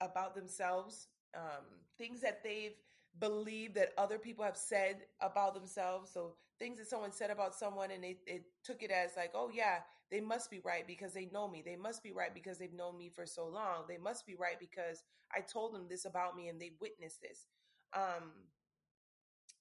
about 0.00 0.34
themselves, 0.34 1.08
um, 1.36 1.64
things 1.98 2.20
that 2.20 2.42
they've 2.42 2.74
believed 3.18 3.74
that 3.74 3.90
other 3.98 4.18
people 4.18 4.44
have 4.44 4.56
said 4.56 4.98
about 5.20 5.54
themselves. 5.54 6.10
So 6.12 6.34
things 6.58 6.78
that 6.78 6.88
someone 6.88 7.12
said 7.12 7.30
about 7.30 7.54
someone 7.54 7.90
and 7.90 8.02
they, 8.02 8.18
they 8.26 8.42
took 8.64 8.82
it 8.82 8.90
as 8.90 9.12
like, 9.16 9.32
oh 9.34 9.50
yeah, 9.52 9.78
they 10.10 10.20
must 10.20 10.50
be 10.50 10.60
right 10.64 10.86
because 10.86 11.12
they 11.12 11.26
know 11.32 11.48
me. 11.48 11.62
They 11.64 11.76
must 11.76 12.02
be 12.02 12.12
right 12.12 12.34
because 12.34 12.58
they've 12.58 12.72
known 12.72 12.98
me 12.98 13.10
for 13.10 13.26
so 13.26 13.46
long. 13.46 13.84
They 13.88 13.98
must 13.98 14.26
be 14.26 14.34
right 14.34 14.58
because 14.58 15.02
I 15.34 15.40
told 15.40 15.74
them 15.74 15.86
this 15.88 16.04
about 16.04 16.36
me 16.36 16.48
and 16.48 16.60
they 16.60 16.72
witnessed 16.80 17.20
this. 17.20 17.46
Um, 17.94 18.30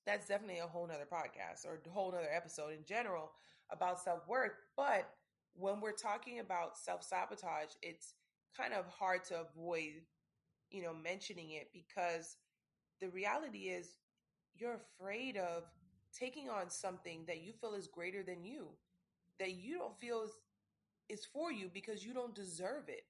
that's 0.06 0.28
definitely 0.28 0.60
a 0.60 0.68
whole 0.68 0.88
nother 0.88 1.08
podcast 1.12 1.66
or 1.66 1.80
a 1.86 1.90
whole 1.90 2.12
nother 2.12 2.30
episode 2.34 2.74
in 2.74 2.84
general 2.86 3.32
about 3.72 4.00
self-worth. 4.00 4.54
But 4.76 5.10
when 5.56 5.82
we're 5.82 5.92
talking 5.92 6.40
about 6.40 6.78
self-sabotage, 6.78 7.72
it's 7.82 8.14
kind 8.56 8.74
of 8.74 8.86
hard 8.88 9.24
to 9.26 9.42
avoid, 9.42 10.02
you 10.72 10.82
know, 10.82 10.94
mentioning 10.94 11.52
it 11.52 11.70
because 11.74 12.38
the 13.02 13.10
reality 13.10 13.70
is 13.70 13.98
you're 14.56 14.80
afraid 15.00 15.38
of 15.38 15.64
taking 16.18 16.50
on 16.50 16.70
something 16.70 17.24
that 17.28 17.42
you 17.42 17.54
feel 17.54 17.74
is 17.74 17.88
greater 17.88 18.24
than 18.24 18.44
you, 18.44 18.68
that 19.40 19.54
you 19.54 19.78
don't 19.78 20.00
feel 20.00 20.24
is, 20.24 20.32
is 21.10 21.26
for 21.26 21.52
you 21.52 21.70
because 21.74 22.04
you 22.04 22.14
don't 22.14 22.36
deserve 22.36 22.84
it. 22.88 23.04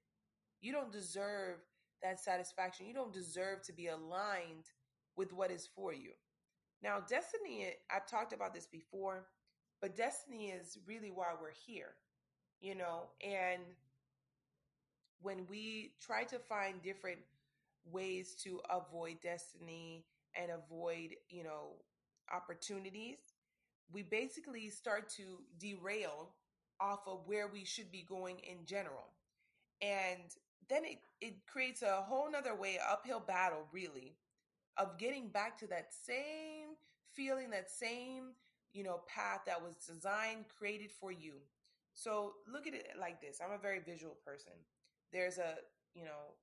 You 0.61 0.71
don't 0.71 0.91
deserve 0.91 1.57
that 2.03 2.19
satisfaction. 2.19 2.85
You 2.87 2.93
don't 2.93 3.13
deserve 3.13 3.61
to 3.63 3.73
be 3.73 3.87
aligned 3.87 4.65
with 5.15 5.33
what 5.33 5.51
is 5.51 5.67
for 5.75 5.93
you. 5.93 6.11
Now, 6.81 6.99
destiny, 6.99 7.73
I've 7.93 8.05
talked 8.05 8.33
about 8.33 8.53
this 8.53 8.67
before, 8.67 9.27
but 9.81 9.97
destiny 9.97 10.47
is 10.47 10.77
really 10.87 11.11
why 11.11 11.27
we're 11.39 11.51
here, 11.65 11.93
you 12.61 12.75
know, 12.75 13.09
and 13.21 13.61
when 15.21 15.45
we 15.49 15.91
try 15.99 16.23
to 16.25 16.39
find 16.39 16.81
different 16.81 17.19
ways 17.91 18.35
to 18.43 18.61
avoid 18.69 19.17
destiny 19.21 20.05
and 20.35 20.51
avoid, 20.51 21.15
you 21.29 21.43
know, 21.43 21.73
opportunities, 22.33 23.17
we 23.91 24.03
basically 24.03 24.69
start 24.69 25.09
to 25.09 25.39
derail 25.59 26.29
off 26.79 27.01
of 27.07 27.21
where 27.25 27.47
we 27.47 27.65
should 27.65 27.91
be 27.91 28.05
going 28.07 28.37
in 28.39 28.65
general. 28.65 29.07
And 29.81 30.21
then 30.69 30.85
it, 30.85 30.99
it 31.21 31.35
creates 31.47 31.81
a 31.81 32.01
whole 32.03 32.31
nother 32.31 32.55
way, 32.55 32.79
uphill 32.89 33.21
battle, 33.25 33.65
really, 33.71 34.15
of 34.77 34.97
getting 34.97 35.29
back 35.29 35.57
to 35.59 35.67
that 35.67 35.93
same 35.93 36.75
feeling, 37.13 37.49
that 37.51 37.71
same, 37.71 38.31
you 38.73 38.83
know, 38.83 39.01
path 39.07 39.41
that 39.47 39.61
was 39.61 39.75
designed, 39.75 40.45
created 40.57 40.91
for 40.91 41.11
you. 41.11 41.33
So 41.99 42.35
look 42.51 42.65
at 42.65 42.73
it 42.73 42.87
like 42.97 43.19
this. 43.19 43.39
I'm 43.43 43.51
a 43.51 43.61
very 43.61 43.79
visual 43.79 44.15
person. 44.25 44.53
There's 45.11 45.37
a, 45.37 45.55
you 45.93 46.05
know, 46.05 46.37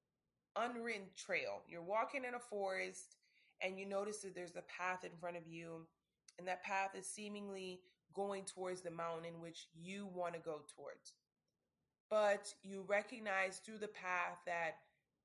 unwritten 0.55 1.07
trail. 1.17 1.63
You're 1.67 1.83
walking 1.83 2.25
in 2.29 2.35
a 2.35 2.39
forest 2.39 3.17
and 3.63 3.79
you 3.79 3.87
notice 3.87 4.19
that 4.19 4.35
there's 4.35 4.57
a 4.57 4.65
path 4.69 5.03
in 5.03 5.17
front 5.19 5.39
of 5.39 5.47
you, 5.49 5.87
and 6.39 6.47
that 6.47 6.63
path 6.63 6.91
is 6.95 7.07
seemingly 7.07 7.81
going 8.13 8.45
towards 8.45 8.83
the 8.83 8.91
mountain 8.91 9.41
which 9.41 9.69
you 9.75 10.07
want 10.15 10.35
to 10.35 10.41
go 10.41 10.61
towards. 10.77 11.15
But 12.11 12.53
you 12.63 12.85
recognize 12.87 13.57
through 13.57 13.79
the 13.79 13.89
path 13.89 14.37
that, 14.45 14.77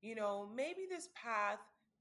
you 0.01 0.15
know, 0.15 0.47
maybe 0.55 0.87
this 0.89 1.09
path 1.13 1.59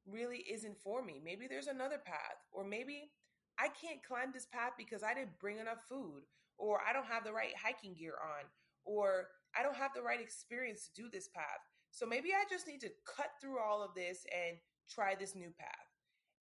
really 0.08 0.44
isn't 0.48 0.78
for 0.78 1.02
me. 1.02 1.20
Maybe 1.22 1.48
there's 1.48 1.66
another 1.66 1.98
path, 1.98 2.38
or 2.52 2.62
maybe 2.62 3.10
I 3.58 3.68
can't 3.68 4.04
climb 4.06 4.30
this 4.32 4.46
path 4.46 4.74
because 4.78 5.02
I 5.02 5.14
didn't 5.14 5.40
bring 5.40 5.58
enough 5.58 5.82
food, 5.88 6.22
or 6.60 6.80
I 6.86 6.92
don't 6.92 7.06
have 7.06 7.24
the 7.24 7.32
right 7.32 7.56
hiking 7.56 7.94
gear 7.94 8.14
on, 8.22 8.44
or 8.84 9.28
I 9.58 9.62
don't 9.62 9.76
have 9.76 9.92
the 9.94 10.02
right 10.02 10.20
experience 10.20 10.88
to 10.88 11.02
do 11.02 11.08
this 11.10 11.28
path. 11.28 11.64
So 11.90 12.06
maybe 12.06 12.30
I 12.30 12.44
just 12.48 12.68
need 12.68 12.80
to 12.82 12.90
cut 13.08 13.30
through 13.40 13.58
all 13.58 13.82
of 13.82 13.94
this 13.94 14.24
and 14.30 14.58
try 14.88 15.14
this 15.18 15.34
new 15.34 15.50
path. 15.58 15.88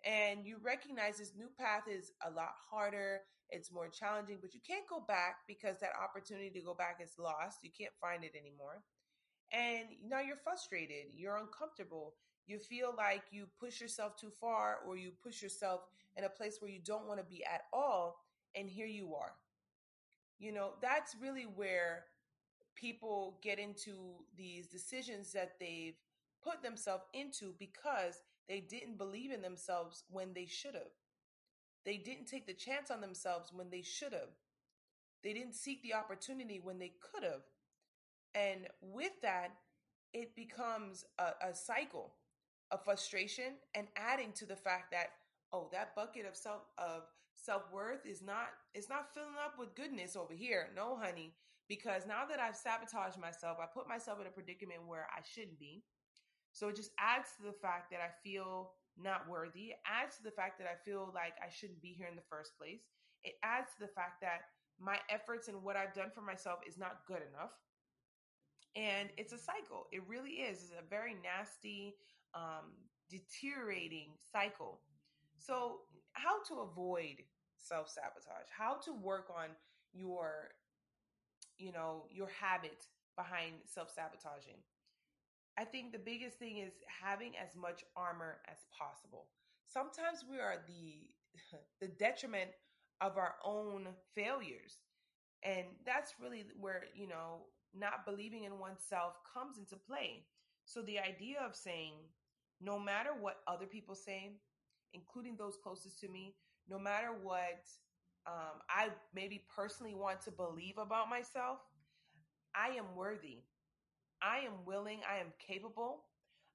And 0.05 0.45
you 0.45 0.57
recognize 0.63 1.17
this 1.17 1.33
new 1.35 1.49
path 1.57 1.83
is 1.89 2.11
a 2.25 2.29
lot 2.29 2.53
harder, 2.69 3.21
it's 3.49 3.71
more 3.71 3.89
challenging, 3.89 4.37
but 4.41 4.53
you 4.53 4.59
can't 4.65 4.87
go 4.87 5.03
back 5.07 5.37
because 5.47 5.79
that 5.79 5.97
opportunity 6.01 6.51
to 6.51 6.61
go 6.61 6.73
back 6.73 6.99
is 7.03 7.17
lost. 7.17 7.59
You 7.63 7.71
can't 7.75 7.93
find 7.99 8.23
it 8.23 8.37
anymore. 8.39 8.83
And 9.51 9.87
now 10.07 10.21
you're 10.21 10.37
frustrated, 10.37 11.11
you're 11.15 11.37
uncomfortable. 11.37 12.13
You 12.45 12.59
feel 12.59 12.93
like 12.95 13.23
you 13.31 13.47
push 13.59 13.81
yourself 13.81 14.15
too 14.15 14.31
far 14.39 14.77
or 14.85 14.97
you 14.97 15.11
push 15.23 15.41
yourself 15.41 15.81
in 16.15 16.23
a 16.23 16.29
place 16.29 16.57
where 16.59 16.71
you 16.71 16.79
don't 16.83 17.07
want 17.07 17.19
to 17.19 17.25
be 17.25 17.43
at 17.43 17.61
all. 17.73 18.19
And 18.55 18.69
here 18.69 18.87
you 18.87 19.15
are. 19.15 19.33
You 20.39 20.51
know, 20.53 20.71
that's 20.81 21.15
really 21.21 21.43
where 21.43 22.05
people 22.75 23.39
get 23.43 23.59
into 23.59 23.95
these 24.37 24.67
decisions 24.67 25.33
that 25.33 25.53
they've 25.59 25.95
put 26.43 26.63
themselves 26.63 27.03
into 27.13 27.53
because 27.59 28.21
they 28.47 28.61
didn't 28.61 28.97
believe 28.97 29.31
in 29.31 29.41
themselves 29.41 30.03
when 30.09 30.33
they 30.33 30.45
should 30.45 30.75
have. 30.75 30.93
They 31.85 31.97
didn't 31.97 32.27
take 32.27 32.47
the 32.47 32.53
chance 32.53 32.91
on 32.91 33.01
themselves 33.01 33.51
when 33.53 33.69
they 33.69 33.81
should 33.81 34.13
have. 34.13 34.29
They 35.23 35.33
didn't 35.33 35.55
seek 35.55 35.81
the 35.83 35.93
opportunity 35.93 36.59
when 36.63 36.79
they 36.79 36.93
could 37.01 37.23
have. 37.23 37.41
And 38.35 38.67
with 38.81 39.13
that, 39.21 39.51
it 40.13 40.35
becomes 40.35 41.05
a, 41.19 41.49
a 41.49 41.53
cycle 41.55 42.13
of 42.71 42.83
frustration 42.83 43.53
and 43.75 43.87
adding 43.95 44.31
to 44.33 44.45
the 44.45 44.55
fact 44.55 44.91
that, 44.91 45.09
oh, 45.51 45.69
that 45.71 45.95
bucket 45.95 46.25
of 46.25 46.35
self 46.35 46.61
of 46.77 47.03
self-worth 47.45 48.05
is 48.05 48.21
not 48.21 48.47
it's 48.73 48.89
not 48.89 49.13
filling 49.13 49.39
up 49.43 49.55
with 49.57 49.75
goodness 49.75 50.15
over 50.15 50.33
here. 50.33 50.69
No, 50.75 50.97
honey 50.97 51.33
because 51.69 52.07
now 52.07 52.25
that 52.27 52.41
I've 52.41 52.57
sabotaged 52.57 53.21
myself, 53.21 53.59
I 53.61 53.67
put 53.71 53.87
myself 53.87 54.19
in 54.19 54.25
a 54.25 54.33
predicament 54.33 54.81
where 54.87 55.07
I 55.15 55.21
shouldn't 55.21 55.59
be. 55.59 55.85
So 56.51 56.67
it 56.67 56.75
just 56.75 56.91
adds 56.99 57.29
to 57.37 57.43
the 57.45 57.53
fact 57.53 57.91
that 57.91 58.01
I 58.01 58.09
feel 58.25 58.73
not 58.97 59.29
worthy. 59.29 59.77
It 59.77 59.79
adds 59.85 60.17
to 60.17 60.23
the 60.23 60.33
fact 60.33 60.57
that 60.57 60.67
I 60.67 60.75
feel 60.83 61.13
like 61.13 61.37
I 61.37 61.47
shouldn't 61.47 61.79
be 61.79 61.93
here 61.93 62.07
in 62.09 62.17
the 62.17 62.25
first 62.27 62.57
place. 62.57 62.81
It 63.23 63.35
adds 63.43 63.69
to 63.77 63.85
the 63.85 63.93
fact 63.93 64.19
that 64.21 64.49
my 64.81 64.97
efforts 65.13 65.47
and 65.47 65.61
what 65.63 65.77
I've 65.77 65.93
done 65.93 66.09
for 66.09 66.21
myself 66.21 66.59
is 66.67 66.77
not 66.77 67.05
good 67.07 67.21
enough. 67.21 67.53
And 68.75 69.09
it's 69.15 69.31
a 69.31 69.37
cycle. 69.37 69.85
It 69.91 70.01
really 70.07 70.41
is. 70.41 70.63
It's 70.63 70.73
a 70.73 70.89
very 70.89 71.15
nasty, 71.21 71.95
um, 72.33 72.73
deteriorating 73.09 74.17
cycle. 74.31 74.81
So, 75.37 75.85
how 76.13 76.41
to 76.49 76.61
avoid 76.61 77.21
self 77.59 77.89
sabotage? 77.89 78.49
How 78.57 78.75
to 78.85 78.93
work 78.93 79.29
on 79.35 79.49
your 79.93 80.51
you 81.57 81.71
know, 81.71 82.05
your 82.09 82.29
habit 82.29 82.87
behind 83.15 83.53
self 83.65 83.91
sabotaging. 83.91 84.63
I 85.57 85.65
think 85.65 85.91
the 85.91 85.99
biggest 85.99 86.37
thing 86.39 86.57
is 86.57 86.73
having 86.87 87.33
as 87.37 87.55
much 87.55 87.83
armor 87.95 88.37
as 88.49 88.59
possible. 88.77 89.27
Sometimes 89.65 90.23
we 90.29 90.37
are 90.39 90.57
the 90.67 91.09
the 91.81 91.87
detriment 91.87 92.51
of 93.01 93.17
our 93.17 93.35
own 93.45 93.87
failures. 94.15 94.77
And 95.43 95.65
that's 95.85 96.15
really 96.21 96.45
where, 96.59 96.83
you 96.95 97.07
know, 97.07 97.45
not 97.73 98.05
believing 98.05 98.43
in 98.43 98.59
oneself 98.59 99.15
comes 99.33 99.57
into 99.57 99.77
play. 99.77 100.25
So 100.65 100.81
the 100.81 100.99
idea 100.99 101.39
of 101.45 101.55
saying, 101.55 101.93
no 102.61 102.77
matter 102.77 103.11
what 103.17 103.37
other 103.47 103.65
people 103.65 103.95
say, 103.95 104.31
including 104.93 105.37
those 105.37 105.57
closest 105.61 105.99
to 106.01 106.09
me, 106.09 106.35
no 106.69 106.79
matter 106.79 107.09
what 107.21 107.65
um, 108.27 108.61
I 108.69 108.89
maybe 109.13 109.43
personally 109.53 109.95
want 109.95 110.21
to 110.21 110.31
believe 110.31 110.77
about 110.77 111.09
myself, 111.09 111.59
I 112.55 112.69
am 112.77 112.95
worthy. 112.95 113.43
I 114.21 114.39
am 114.39 114.65
willing. 114.65 114.99
I 115.09 115.19
am 115.19 115.33
capable. 115.45 116.03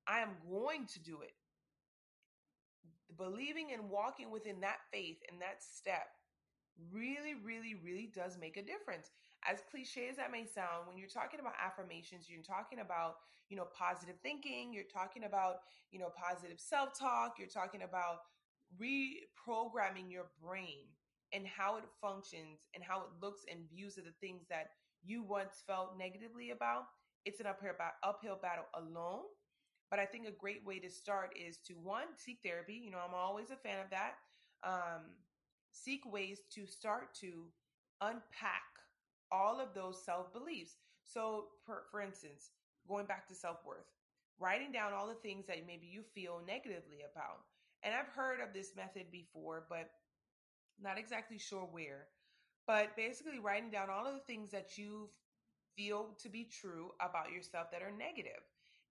I 0.07 0.21
am 0.21 0.31
going 0.51 0.87
to 0.87 1.01
do 1.01 1.21
it. 1.23 1.33
Believing 3.17 3.73
and 3.73 3.91
walking 3.91 4.31
within 4.31 4.61
that 4.61 4.79
faith 4.93 5.19
and 5.31 5.41
that 5.41 5.63
step 5.63 6.09
really, 6.93 7.35
really, 7.45 7.77
really 7.85 8.11
does 8.13 8.37
make 8.39 8.57
a 8.57 8.63
difference. 8.63 9.11
As 9.49 9.63
cliche 9.71 10.09
as 10.09 10.17
that 10.17 10.33
may 10.33 10.45
sound, 10.47 10.89
when 10.89 10.97
you're 10.97 11.09
talking 11.09 11.41
about 11.41 11.53
affirmations, 11.63 12.27
you're 12.29 12.43
talking 12.43 12.81
about, 12.81 13.17
you 13.49 13.57
know, 13.57 13.67
positive 13.77 14.17
thinking, 14.23 14.73
you're 14.73 14.91
talking 14.91 15.25
about, 15.25 15.57
you 15.93 15.99
know, 15.99 16.11
positive 16.17 16.59
self 16.59 16.99
talk, 16.99 17.35
you're 17.39 17.49
talking 17.49 17.83
about 17.83 18.21
reprogramming 18.81 20.11
your 20.11 20.27
brain 20.43 20.87
and 21.33 21.47
how 21.47 21.77
it 21.77 21.85
functions 22.01 22.61
and 22.75 22.85
how 22.85 23.01
it 23.01 23.09
looks 23.21 23.43
and 23.51 23.69
views 23.69 23.99
of 23.99 24.05
the 24.05 24.15
things 24.21 24.45
that 24.49 24.69
you 25.05 25.23
once 25.23 25.63
felt 25.67 25.99
negatively 25.99 26.51
about. 26.51 26.85
It's 27.25 27.41
an 27.41 27.47
uphill, 27.47 27.73
uphill 28.03 28.39
battle 28.41 28.67
alone. 28.75 29.25
But 29.91 29.99
I 29.99 30.07
think 30.07 30.27
a 30.27 30.33
great 30.33 30.65
way 30.65 30.79
to 30.79 30.91
start 30.91 31.37
is 31.37 31.59
to 31.67 31.75
one, 31.75 32.17
seek 32.17 32.39
therapy. 32.45 32.81
You 32.85 32.91
know, 32.91 32.99
I'm 33.07 33.15
always 33.15 33.51
a 33.51 33.57
fan 33.57 33.81
of 33.81 33.91
that. 33.91 34.15
Um, 34.65 35.03
seek 35.73 36.01
ways 36.11 36.41
to 36.55 36.67
start 36.67 37.15
to 37.21 37.45
unpack 38.01 38.63
all 39.31 39.61
of 39.61 39.75
those 39.75 40.05
self 40.05 40.33
beliefs. 40.33 40.77
So, 41.05 41.47
for, 41.65 41.85
for 41.91 42.01
instance, 42.01 42.51
going 42.89 43.07
back 43.07 43.29
to 43.29 43.35
self 43.35 43.59
worth, 43.67 43.87
writing 44.39 44.73
down 44.73 44.93
all 44.93 45.07
the 45.07 45.15
things 45.15 45.47
that 45.47 45.67
maybe 45.67 45.87
you 45.87 46.03
feel 46.15 46.41
negatively 46.47 47.01
about. 47.13 47.45
And 47.85 47.95
I've 47.95 48.09
heard 48.09 48.41
of 48.41 48.55
this 48.55 48.73
method 48.75 49.11
before, 49.13 49.65
but 49.69 49.91
not 50.81 50.99
exactly 50.99 51.39
sure 51.39 51.69
where. 51.71 52.07
But 52.67 52.97
basically, 52.97 53.39
writing 53.39 53.71
down 53.71 53.91
all 53.91 54.07
of 54.07 54.15
the 54.15 54.27
things 54.27 54.51
that 54.53 54.79
you 54.79 55.11
feel 55.77 56.17
to 56.23 56.29
be 56.29 56.45
true 56.45 56.93
about 57.01 57.31
yourself 57.31 57.71
that 57.71 57.83
are 57.83 57.93
negative 57.93 58.41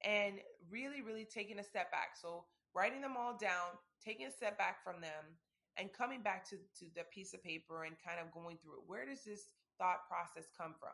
and 0.03 0.35
really, 0.69 1.01
really 1.01 1.25
taking 1.25 1.59
a 1.59 1.63
step 1.63 1.91
back. 1.91 2.15
So, 2.21 2.45
writing 2.75 3.01
them 3.01 3.15
all 3.17 3.35
down, 3.35 3.73
taking 4.03 4.27
a 4.27 4.31
step 4.31 4.57
back 4.57 4.83
from 4.83 5.01
them, 5.01 5.37
and 5.77 5.91
coming 5.91 6.21
back 6.21 6.47
to, 6.49 6.57
to 6.79 6.85
the 6.95 7.03
piece 7.11 7.33
of 7.33 7.43
paper 7.43 7.85
and 7.85 7.95
kind 8.05 8.19
of 8.21 8.31
going 8.31 8.57
through 8.57 8.73
it. 8.73 8.83
Where 8.85 9.05
does 9.05 9.23
this 9.23 9.49
thought 9.79 10.07
process 10.07 10.49
come 10.55 10.75
from? 10.79 10.93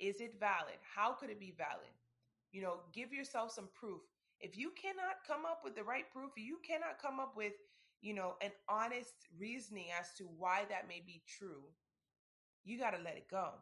Is 0.00 0.20
it 0.20 0.40
valid? 0.40 0.82
How 0.82 1.12
could 1.12 1.30
it 1.30 1.38
be 1.38 1.54
valid? 1.56 1.94
You 2.50 2.62
know, 2.62 2.80
give 2.92 3.12
yourself 3.12 3.52
some 3.52 3.68
proof. 3.74 4.02
If 4.44 4.58
you 4.58 4.72
cannot 4.76 5.24
come 5.26 5.46
up 5.46 5.62
with 5.64 5.74
the 5.74 5.82
right 5.84 6.04
proof, 6.12 6.32
you 6.36 6.58
cannot 6.66 7.00
come 7.00 7.18
up 7.18 7.32
with, 7.34 7.54
you 8.02 8.12
know, 8.12 8.34
an 8.42 8.52
honest 8.68 9.14
reasoning 9.40 9.86
as 9.98 10.12
to 10.18 10.24
why 10.24 10.64
that 10.68 10.86
may 10.86 11.00
be 11.00 11.22
true, 11.26 11.72
you 12.62 12.78
got 12.78 12.90
to 12.90 13.02
let 13.02 13.16
it 13.16 13.30
go. 13.30 13.52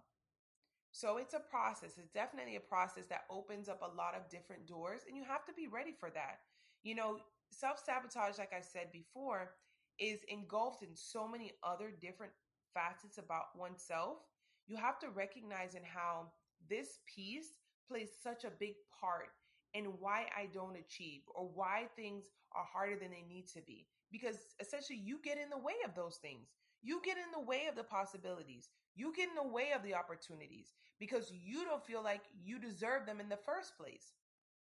So 0.91 1.19
it's 1.19 1.35
a 1.35 1.41
process. 1.41 1.99
It's 1.99 2.11
definitely 2.11 2.57
a 2.57 2.61
process 2.61 3.05
that 3.11 3.27
opens 3.31 3.69
up 3.69 3.81
a 3.81 3.97
lot 3.97 4.17
of 4.17 4.29
different 4.29 4.67
doors, 4.67 5.03
and 5.07 5.17
you 5.17 5.23
have 5.23 5.45
to 5.47 5.53
be 5.55 5.69
ready 5.69 5.93
for 5.99 6.11
that. 6.11 6.41
You 6.83 6.97
know, 6.97 7.19
self 7.53 7.79
sabotage, 7.79 8.39
like 8.39 8.53
I 8.53 8.61
said 8.61 8.91
before, 8.93 9.53
is 10.01 10.19
engulfed 10.29 10.83
in 10.83 10.97
so 10.97 11.29
many 11.29 11.53
other 11.63 11.93
different 12.01 12.33
facets 12.75 13.19
about 13.19 13.57
oneself. 13.57 14.19
You 14.67 14.77
have 14.77 14.99
to 14.99 15.11
recognize 15.11 15.77
in 15.77 15.83
how 15.85 16.33
this 16.69 16.99
piece 17.07 17.59
plays 17.87 18.11
such 18.21 18.43
a 18.43 18.51
big 18.59 18.75
part 19.01 19.31
in 19.75 19.85
why 20.01 20.27
I 20.37 20.47
don't 20.53 20.77
achieve 20.77 21.23
or 21.35 21.49
why 21.49 21.89
things 21.97 22.25
are 22.53 22.65
harder 22.71 22.97
than 22.97 23.11
they 23.11 23.25
need 23.29 23.49
to 23.49 23.61
be. 23.63 23.87
Because 24.11 24.37
essentially, 24.61 24.99
you 24.99 25.19
get 25.23 25.39
in 25.39 25.51
the 25.51 25.59
way 25.59 25.75
of 25.87 25.95
those 25.95 26.17
things. 26.17 26.49
You 26.83 27.01
get 27.05 27.17
in 27.17 27.31
the 27.33 27.47
way 27.47 27.67
of 27.69 27.77
the 27.77 27.85
possibilities. 27.85 28.69
You 28.95 29.13
get 29.15 29.29
in 29.29 29.35
the 29.37 29.49
way 29.53 29.71
of 29.75 29.83
the 29.83 29.95
opportunities 29.95 30.75
because 30.99 31.33
you 31.33 31.65
don't 31.65 31.85
feel 31.85 32.03
like 32.03 32.23
you 32.45 32.59
deserve 32.59 33.07
them 33.07 33.21
in 33.21 33.29
the 33.29 33.37
first 33.37 33.77
place. 33.79 34.13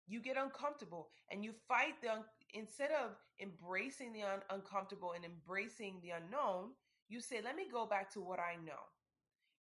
You 0.07 0.21
get 0.21 0.37
uncomfortable 0.37 1.09
and 1.31 1.43
you 1.43 1.53
fight 1.67 2.01
the 2.01 2.13
un- 2.13 2.25
instead 2.53 2.91
of 2.91 3.17
embracing 3.41 4.13
the 4.13 4.23
un- 4.23 4.43
uncomfortable 4.49 5.11
and 5.13 5.25
embracing 5.25 5.99
the 6.01 6.11
unknown, 6.11 6.71
you 7.09 7.21
say, 7.21 7.41
"Let 7.41 7.55
me 7.55 7.69
go 7.69 7.85
back 7.85 8.09
to 8.11 8.21
what 8.21 8.39
I 8.39 8.55
know." 8.55 8.81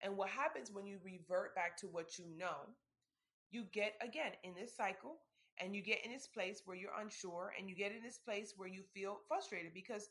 And 0.02 0.18
what 0.18 0.30
happens 0.30 0.72
when 0.72 0.86
you 0.86 1.00
revert 1.04 1.56
back 1.56 1.78
to 1.78 1.88
what 1.88 2.18
you 2.20 2.26
know? 2.28 2.76
You 3.52 3.66
get 3.72 3.94
again 4.02 4.32
in 4.44 4.54
this 4.54 4.76
cycle 4.76 5.18
and 5.60 5.76
you 5.76 5.82
get 5.82 6.04
in 6.06 6.12
this 6.12 6.28
place 6.28 6.62
where 6.66 6.76
you're 6.76 7.00
unsure 7.00 7.54
and 7.58 7.70
you 7.70 7.76
get 7.76 7.92
in 7.92 8.04
this 8.04 8.18
place 8.18 8.54
where 8.58 8.68
you 8.68 8.84
feel 8.94 9.20
frustrated 9.28 9.74
because 9.74 10.10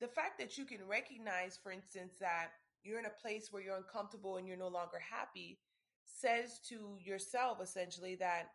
the 0.00 0.08
fact 0.08 0.38
that 0.38 0.56
you 0.56 0.64
can 0.64 0.86
recognize 0.88 1.58
for 1.62 1.72
instance 1.72 2.14
that 2.20 2.48
you're 2.84 2.98
in 2.98 3.06
a 3.06 3.20
place 3.22 3.48
where 3.50 3.62
you're 3.62 3.76
uncomfortable 3.76 4.36
and 4.36 4.46
you're 4.46 4.56
no 4.56 4.68
longer 4.68 4.98
happy 4.98 5.58
says 6.04 6.60
to 6.68 6.96
yourself 6.98 7.58
essentially 7.62 8.14
that 8.16 8.48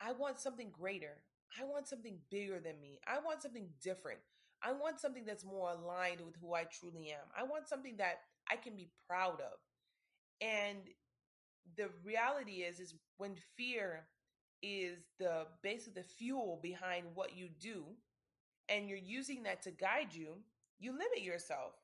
I 0.00 0.12
want 0.12 0.38
something 0.38 0.70
greater. 0.70 1.22
I 1.60 1.64
want 1.64 1.88
something 1.88 2.18
bigger 2.30 2.60
than 2.60 2.80
me. 2.80 3.00
I 3.06 3.18
want 3.24 3.42
something 3.42 3.68
different. 3.82 4.18
I 4.62 4.72
want 4.72 5.00
something 5.00 5.24
that's 5.24 5.44
more 5.44 5.70
aligned 5.70 6.20
with 6.20 6.36
who 6.40 6.54
I 6.54 6.64
truly 6.64 7.10
am. 7.10 7.26
I 7.36 7.44
want 7.44 7.68
something 7.68 7.96
that 7.98 8.20
I 8.50 8.56
can 8.56 8.76
be 8.76 8.88
proud 9.08 9.40
of. 9.40 9.58
And 10.40 10.78
the 11.76 11.88
reality 12.04 12.62
is 12.62 12.80
is 12.80 12.94
when 13.18 13.36
fear 13.56 14.06
is 14.62 14.98
the 15.18 15.46
base 15.62 15.86
of 15.86 15.94
the 15.94 16.02
fuel 16.02 16.58
behind 16.62 17.06
what 17.14 17.36
you 17.36 17.48
do 17.60 17.84
and 18.68 18.88
you're 18.88 18.98
using 18.98 19.42
that 19.44 19.62
to 19.62 19.70
guide 19.70 20.14
you, 20.14 20.38
you 20.78 20.92
limit 20.92 21.22
yourself. 21.22 21.74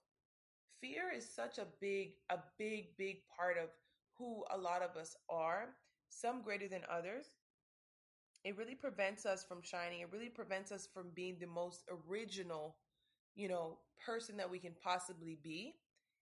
Fear 0.80 1.12
is 1.12 1.28
such 1.28 1.58
a 1.58 1.66
big 1.80 2.14
a 2.30 2.38
big 2.58 2.96
big 2.98 3.22
part 3.28 3.56
of 3.58 3.70
who 4.18 4.44
a 4.50 4.58
lot 4.58 4.82
of 4.82 4.96
us 4.96 5.16
are, 5.30 5.76
some 6.10 6.42
greater 6.42 6.68
than 6.68 6.82
others. 6.90 7.26
It 8.44 8.56
really 8.56 8.74
prevents 8.74 9.24
us 9.24 9.44
from 9.44 9.62
shining. 9.62 10.00
It 10.00 10.12
really 10.12 10.28
prevents 10.28 10.72
us 10.72 10.88
from 10.92 11.10
being 11.14 11.36
the 11.38 11.46
most 11.46 11.84
original 12.08 12.76
you 13.34 13.48
know 13.48 13.78
person 14.04 14.36
that 14.36 14.50
we 14.50 14.58
can 14.58 14.74
possibly 14.82 15.38
be. 15.42 15.76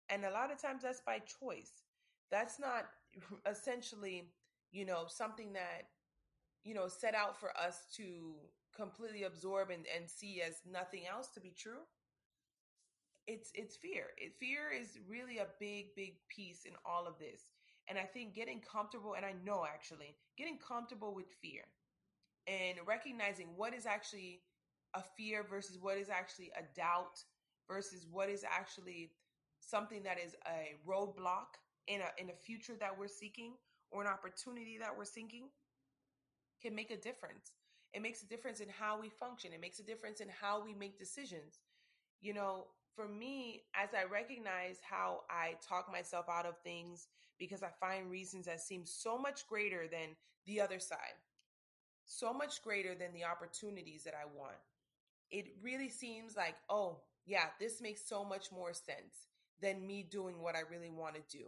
And 0.10 0.26
a 0.26 0.32
lot 0.32 0.52
of 0.52 0.62
times 0.62 0.84
that's 0.84 1.02
by 1.02 1.20
choice. 1.20 1.72
That's 2.32 2.60
not 2.60 2.86
essentially 3.50 4.32
you 4.72 4.86
know 4.86 5.06
something 5.08 5.54
that 5.54 5.90
you 6.64 6.74
know 6.74 6.88
set 6.88 7.16
out 7.16 7.40
for 7.40 7.56
us 7.58 7.86
to 7.98 8.34
completely 8.76 9.24
absorb 9.24 9.70
and, 9.70 9.86
and 9.96 10.10
see 10.10 10.42
as 10.42 10.62
nothing 10.70 11.04
else 11.12 11.30
to 11.34 11.40
be 11.42 11.54
true? 11.58 11.84
It's 13.28 13.52
it's 13.54 13.76
fear. 13.76 14.06
It, 14.18 14.34
fear 14.40 14.72
is 14.72 15.00
really 15.08 15.38
a 15.38 15.48
big 15.60 15.96
big 15.96 16.16
piece 16.30 16.66
in 16.66 16.74
all 16.86 17.08
of 17.08 17.18
this. 17.20 17.50
And 17.88 17.98
i 17.98 18.04
think 18.04 18.36
getting 18.36 18.62
comfortable 18.62 19.16
and 19.16 19.26
i 19.26 19.34
know 19.44 19.66
actually 19.66 20.16
getting 20.38 20.60
comfortable 20.60 21.16
with 21.16 21.26
fear 21.42 21.64
and 22.48 22.78
recognizing 22.88 23.48
what 23.56 23.74
is 23.74 23.86
actually 23.86 24.42
a 24.96 25.02
fear 25.18 25.46
versus 25.48 25.78
what 25.80 25.98
is 25.98 26.10
actually 26.10 26.52
a 26.58 26.64
doubt 26.76 27.24
versus 27.68 28.06
what 28.12 28.30
is 28.30 28.44
actually 28.44 29.12
something 29.60 30.04
that 30.04 30.18
is 30.24 30.36
a 30.48 30.78
roadblock 30.88 31.58
in 31.88 32.02
a 32.02 32.22
in 32.22 32.30
a 32.30 32.34
future 32.34 32.74
that 32.80 32.98
we're 32.98 33.08
seeking 33.08 33.54
or 33.92 34.02
an 34.02 34.08
opportunity 34.08 34.78
that 34.80 34.98
we're 34.98 35.06
seeking 35.06 35.50
can 36.62 36.76
make 36.76 36.92
a 36.92 36.98
difference. 36.98 37.52
It 37.94 38.02
makes 38.02 38.22
a 38.22 38.28
difference 38.28 38.60
in 38.60 38.70
how 38.70 39.00
we 39.00 39.10
function. 39.10 39.54
It 39.54 39.62
makes 39.62 39.80
a 39.80 39.84
difference 39.84 40.20
in 40.22 40.28
how 40.42 40.64
we 40.64 40.74
make 40.74 41.00
decisions. 41.00 41.60
You 42.22 42.34
know, 42.34 42.68
for 42.96 43.08
me, 43.08 43.64
as 43.76 43.90
I 43.94 44.04
recognize 44.12 44.78
how 44.88 45.22
I 45.30 45.56
talk 45.68 45.92
myself 45.92 46.26
out 46.30 46.46
of 46.46 46.58
things 46.64 47.08
because 47.40 47.64
I 47.64 47.70
find 47.80 48.12
reasons 48.12 48.46
that 48.46 48.62
seem 48.62 48.86
so 48.86 49.18
much 49.18 49.48
greater 49.48 49.88
than 49.88 50.16
the 50.46 50.62
other 50.62 50.80
side 50.80 51.16
so 52.06 52.34
much 52.34 52.62
greater 52.64 52.96
than 52.96 53.14
the 53.14 53.24
opportunities 53.24 54.04
that 54.04 54.14
I 54.16 54.26
want. 54.38 54.58
It 55.32 55.48
really 55.62 55.90
seems 55.90 56.36
like, 56.36 56.56
oh, 56.70 57.02
yeah, 57.26 57.46
this 57.60 57.82
makes 57.82 58.08
so 58.08 58.26
much 58.26 58.52
more 58.52 58.74
sense 58.74 59.28
than 59.62 59.86
me 59.86 60.04
doing 60.04 60.42
what 60.42 60.56
I 60.56 60.62
really 60.72 60.90
want 60.90 61.16
to 61.16 61.38
do. 61.38 61.46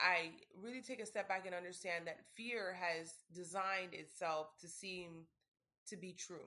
I 0.00 0.30
really 0.62 0.80
take 0.80 1.00
a 1.00 1.06
step 1.06 1.28
back 1.28 1.44
and 1.46 1.54
understand 1.54 2.06
that 2.06 2.20
fear 2.36 2.74
has 2.74 3.14
designed 3.34 3.94
itself 3.94 4.48
to 4.60 4.68
seem 4.68 5.26
to 5.88 5.96
be 5.96 6.12
true. 6.12 6.46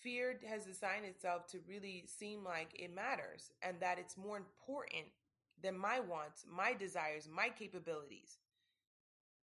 Fear 0.00 0.38
has 0.48 0.64
designed 0.64 1.04
itself 1.04 1.48
to 1.48 1.58
really 1.66 2.04
seem 2.06 2.44
like 2.44 2.68
it 2.78 2.94
matters 2.94 3.50
and 3.62 3.80
that 3.80 3.98
it's 3.98 4.16
more 4.16 4.36
important 4.36 5.06
than 5.62 5.76
my 5.76 5.98
wants, 5.98 6.44
my 6.48 6.74
desires, 6.74 7.28
my 7.32 7.48
capabilities. 7.48 8.38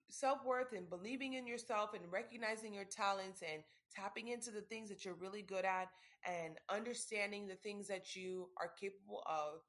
Self 0.09 0.43
worth 0.45 0.73
and 0.73 0.89
believing 0.89 1.33
in 1.33 1.47
yourself 1.47 1.91
and 1.93 2.11
recognizing 2.11 2.73
your 2.73 2.85
talents 2.85 3.41
and 3.41 3.63
tapping 3.95 4.27
into 4.27 4.51
the 4.51 4.61
things 4.61 4.89
that 4.89 5.05
you're 5.05 5.13
really 5.13 5.41
good 5.41 5.63
at 5.63 5.87
and 6.25 6.57
understanding 6.69 7.47
the 7.47 7.55
things 7.55 7.87
that 7.87 8.13
you 8.15 8.49
are 8.59 8.73
capable 8.79 9.23
of 9.25 9.61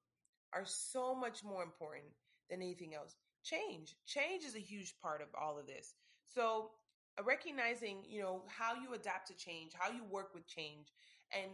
are 0.52 0.64
so 0.64 1.14
much 1.14 1.44
more 1.44 1.62
important 1.62 2.10
than 2.52 2.62
anything 2.62 2.94
else. 2.94 3.16
Change. 3.42 3.96
Change 4.06 4.44
is 4.44 4.54
a 4.54 4.60
huge 4.60 4.94
part 5.00 5.22
of 5.22 5.28
all 5.40 5.58
of 5.58 5.66
this. 5.66 5.94
So, 6.28 6.70
uh, 7.18 7.24
recognizing, 7.24 8.04
you 8.08 8.20
know, 8.20 8.42
how 8.46 8.74
you 8.74 8.92
adapt 8.94 9.28
to 9.28 9.34
change, 9.34 9.72
how 9.76 9.90
you 9.90 10.04
work 10.04 10.34
with 10.34 10.46
change, 10.46 10.92
and 11.32 11.52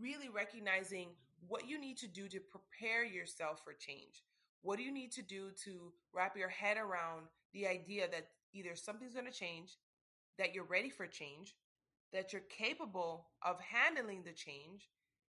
really 0.00 0.28
recognizing 0.28 1.08
what 1.46 1.68
you 1.68 1.80
need 1.80 1.96
to 1.98 2.08
do 2.08 2.28
to 2.28 2.40
prepare 2.40 3.04
yourself 3.04 3.62
for 3.64 3.72
change. 3.72 4.24
What 4.62 4.78
do 4.78 4.82
you 4.82 4.92
need 4.92 5.12
to 5.12 5.22
do 5.22 5.50
to 5.64 5.92
wrap 6.12 6.36
your 6.36 6.48
head 6.48 6.76
around 6.76 7.26
the 7.52 7.68
idea 7.68 8.08
that 8.10 8.26
either 8.52 8.74
something's 8.74 9.14
going 9.14 9.26
to 9.26 9.32
change, 9.32 9.78
that 10.38 10.54
you're 10.54 10.64
ready 10.64 10.90
for 10.90 11.06
change, 11.06 11.54
that 12.12 12.32
you're 12.32 12.42
capable 12.48 13.28
of 13.42 13.60
handling 13.60 14.22
the 14.24 14.32
change, 14.32 14.88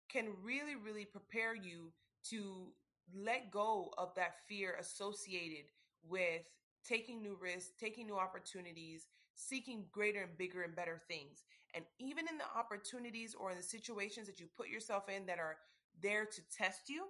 can 0.09 0.29
really, 0.43 0.77
really 0.77 1.05
prepare 1.05 1.55
you 1.55 1.93
to 2.31 2.69
let 3.15 3.51
go 3.51 3.93
of 3.99 4.15
that 4.17 4.37
fear 4.49 4.77
associated 4.81 5.67
with 6.09 6.43
taking 6.87 7.23
new 7.23 7.37
risks, 7.41 7.73
taking 7.79 8.07
new 8.07 8.17
opportunities, 8.17 9.07
seeking 9.35 9.85
greater 9.93 10.23
and 10.23 10.37
bigger 10.39 10.63
and 10.63 10.75
better 10.75 11.01
things. 11.09 11.45
And 11.75 11.85
even 11.99 12.27
in 12.29 12.39
the 12.39 12.59
opportunities 12.59 13.35
or 13.39 13.51
in 13.51 13.57
the 13.57 13.63
situations 13.63 14.27
that 14.27 14.41
you 14.41 14.47
put 14.57 14.69
yourself 14.69 15.09
in 15.09 15.27
that 15.27 15.39
are 15.39 15.57
there 16.03 16.25
to 16.25 16.41
test 16.57 16.89
you, 16.89 17.05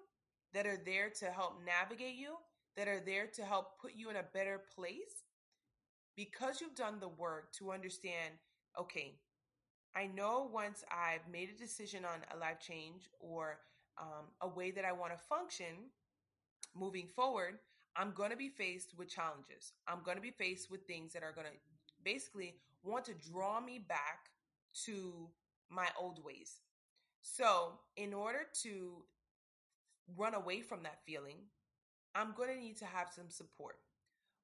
that 0.53 0.67
are 0.67 0.81
there 0.85 1.11
to 1.21 1.27
help 1.27 1.55
navigate 1.65 2.17
you, 2.17 2.35
that 2.77 2.89
are 2.89 3.01
there 3.05 3.27
to 3.35 3.45
help 3.45 3.79
put 3.81 3.93
you 3.95 4.11
in 4.11 4.17
a 4.17 4.25
better 4.35 4.63
place, 4.75 5.25
because 6.17 6.61
you've 6.61 6.75
done 6.75 6.99
the 7.01 7.09
work 7.09 7.53
to 7.53 7.71
understand, 7.71 8.35
okay, 8.79 9.21
I 9.95 10.07
know 10.07 10.51
once 10.53 10.85
I've 10.91 11.31
made 11.31 11.51
a 11.51 11.59
decision 11.59 12.05
on 12.05 12.21
a 12.35 12.39
life 12.39 12.61
change 12.61 13.09
or 13.21 13.59
um, 14.01 14.27
a 14.41 14.49
way 14.49 14.71
that 14.71 14.85
I 14.85 14.93
want 14.93 15.13
to 15.13 15.19
function 15.19 15.91
moving 16.75 17.07
forward, 17.09 17.59
I'm 17.97 18.13
going 18.13 18.31
to 18.31 18.37
be 18.37 18.49
faced 18.49 18.95
with 18.97 19.09
challenges. 19.09 19.73
I'm 19.87 20.03
going 20.05 20.17
to 20.17 20.23
be 20.23 20.31
faced 20.31 20.71
with 20.71 20.87
things 20.87 21.13
that 21.13 21.23
are 21.23 21.33
going 21.33 21.47
to 21.47 21.53
basically 22.05 22.57
want 22.85 23.05
to 23.07 23.15
draw 23.15 23.61
me 23.61 23.79
back 23.79 24.31
to 24.85 25.29
my 25.71 25.89
old 26.01 26.25
ways. 26.25 26.61
So, 27.23 27.73
in 27.97 28.15
order 28.15 28.41
to 28.63 29.03
run 30.17 30.35
away 30.35 30.61
from 30.61 30.83
that 30.83 31.01
feeling, 31.05 31.37
I'm 32.15 32.33
going 32.37 32.51
to 32.55 32.61
need 32.61 32.77
to 32.79 32.87
have 32.87 33.09
some 33.15 33.31
support. 33.31 33.77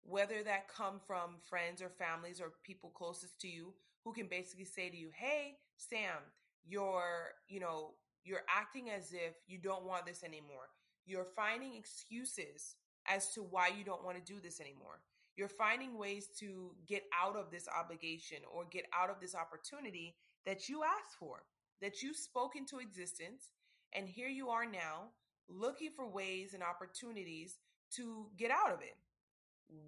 Whether 0.03 0.43
that 0.45 0.69
come 0.69 1.01
from 1.07 1.37
friends 1.49 1.81
or 1.81 1.89
families 1.89 2.41
or 2.41 2.53
people 2.63 2.91
closest 2.91 3.41
to 3.41 3.49
you 3.49 3.73
who 4.05 4.13
can 4.13 4.27
basically 4.27 4.67
say 4.67 4.91
to 4.91 4.97
you, 4.97 5.11
"Hey, 5.15 5.59
Sam, 5.79 6.19
you're, 6.67 7.33
you 7.49 7.61
know, 7.61 7.95
you're 8.25 8.45
acting 8.49 8.91
as 8.91 9.13
if 9.13 9.35
you 9.47 9.59
don't 9.59 9.85
want 9.85 10.07
this 10.07 10.25
anymore. 10.25 10.71
You're 11.07 11.27
finding 11.37 11.75
excuses 11.77 12.77
as 13.07 13.33
to 13.35 13.43
why 13.43 13.69
you 13.69 13.85
don't 13.85 14.05
want 14.05 14.17
to 14.17 14.33
do 14.33 14.41
this 14.41 14.61
anymore. 14.61 15.01
You're 15.37 15.49
finding 15.49 15.99
ways 15.99 16.29
to 16.39 16.71
get 16.87 17.03
out 17.19 17.37
of 17.37 17.51
this 17.51 17.69
obligation 17.69 18.39
or 18.51 18.65
get 18.71 18.87
out 18.99 19.11
of 19.11 19.21
this 19.21 19.35
opportunity 19.35 20.17
that 20.47 20.69
you 20.69 20.83
asked 20.85 21.19
for, 21.19 21.43
that 21.83 22.03
you 22.03 22.15
spoke 22.15 22.57
into 22.57 22.79
existence. 22.79 23.53
And 23.93 24.09
here 24.09 24.29
you 24.29 24.49
are 24.49 24.67
now 24.67 25.11
looking 25.49 25.91
for 25.95 26.09
ways 26.09 26.55
and 26.55 26.63
opportunities 26.63 27.59
to 27.97 28.27
get 28.39 28.51
out 28.51 28.73
of 28.73 28.81
it. 28.81 28.97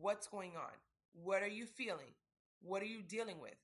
What's 0.00 0.26
going 0.26 0.52
on? 0.56 0.72
What 1.12 1.42
are 1.42 1.48
you 1.48 1.66
feeling? 1.66 2.12
What 2.60 2.82
are 2.82 2.86
you 2.86 3.02
dealing 3.02 3.40
with? 3.40 3.54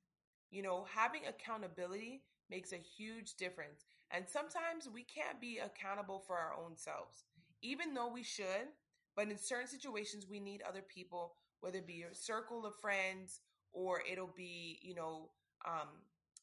You 0.50 0.62
know, 0.62 0.86
having 0.94 1.22
accountability 1.28 2.22
makes 2.50 2.72
a 2.72 2.76
huge 2.76 3.34
difference. 3.34 3.84
And 4.14 4.24
sometimes 4.28 4.88
we 4.92 5.02
can't 5.04 5.40
be 5.40 5.58
accountable 5.58 6.22
for 6.26 6.36
our 6.36 6.54
own 6.54 6.76
selves, 6.76 7.24
even 7.62 7.94
though 7.94 8.12
we 8.12 8.22
should. 8.22 8.68
But 9.16 9.28
in 9.28 9.38
certain 9.38 9.68
situations, 9.68 10.26
we 10.28 10.40
need 10.40 10.62
other 10.62 10.82
people, 10.82 11.34
whether 11.60 11.78
it 11.78 11.86
be 11.86 11.94
your 11.94 12.12
circle 12.12 12.66
of 12.66 12.74
friends 12.76 13.40
or 13.72 14.02
it'll 14.10 14.32
be, 14.36 14.78
you 14.82 14.94
know, 14.94 15.30
um, 15.66 15.88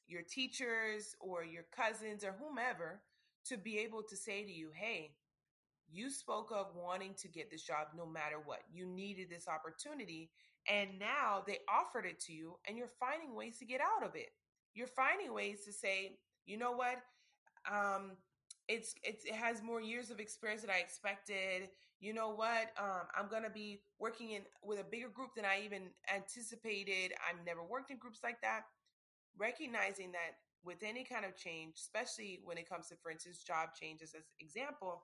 your 0.08 0.22
teachers 0.24 1.16
or 1.20 1.44
your 1.44 1.66
cousins 1.76 2.24
or 2.24 2.36
whomever 2.40 3.02
to 3.46 3.58
be 3.58 3.78
able 3.80 4.04
to 4.04 4.16
say 4.16 4.44
to 4.44 4.52
you, 4.52 4.70
hey, 4.74 5.12
you 5.92 6.10
spoke 6.10 6.52
of 6.52 6.68
wanting 6.76 7.14
to 7.16 7.28
get 7.28 7.50
this 7.50 7.64
job 7.64 7.88
no 7.96 8.06
matter 8.06 8.38
what. 8.44 8.60
You 8.72 8.86
needed 8.86 9.30
this 9.30 9.48
opportunity. 9.48 10.30
And 10.68 11.00
now 11.00 11.44
they 11.46 11.60
offered 11.68 12.06
it 12.06 12.20
to 12.22 12.34
you, 12.34 12.58
and 12.68 12.78
you're 12.78 12.88
finding 13.00 13.36
ways 13.36 13.58
to 13.60 13.66
get 13.66 13.82
out 13.82 14.08
of 14.08 14.16
it. 14.16 14.30
You're 14.76 14.88
finding 14.88 15.34
ways 15.34 15.66
to 15.66 15.74
say, 15.74 16.20
you 16.46 16.58
know 16.58 16.72
what? 16.72 16.98
Um, 17.70 18.18
it's, 18.68 18.94
it's 19.04 19.26
it 19.26 19.34
has 19.34 19.64
more 19.64 19.82
years 19.82 20.12
of 20.12 20.20
experience 20.20 20.62
than 20.62 20.70
I 20.70 20.80
expected. 20.80 21.70
You 22.00 22.14
know 22.14 22.30
what? 22.30 22.72
Um, 22.78 23.08
I'm 23.18 23.28
gonna 23.30 23.50
be 23.50 23.82
working 24.00 24.32
in 24.32 24.42
with 24.64 24.80
a 24.80 24.84
bigger 24.84 25.10
group 25.10 25.36
than 25.36 25.46
I 25.46 25.62
even 25.66 25.90
anticipated. 26.14 27.14
I've 27.28 27.44
never 27.46 27.64
worked 27.64 27.92
in 27.92 27.98
groups 27.98 28.20
like 28.24 28.42
that. 28.42 28.62
Recognizing 29.38 30.12
that 30.14 30.38
with 30.64 30.84
any 30.84 31.04
kind 31.04 31.26
of 31.26 31.36
change, 31.36 31.76
especially 31.78 32.42
when 32.44 32.58
it 32.58 32.70
comes 32.70 32.90
to, 32.90 32.96
for 33.02 33.12
instance, 33.12 33.44
job 33.44 33.70
changes 33.80 34.14
as 34.16 34.24
example, 34.40 35.04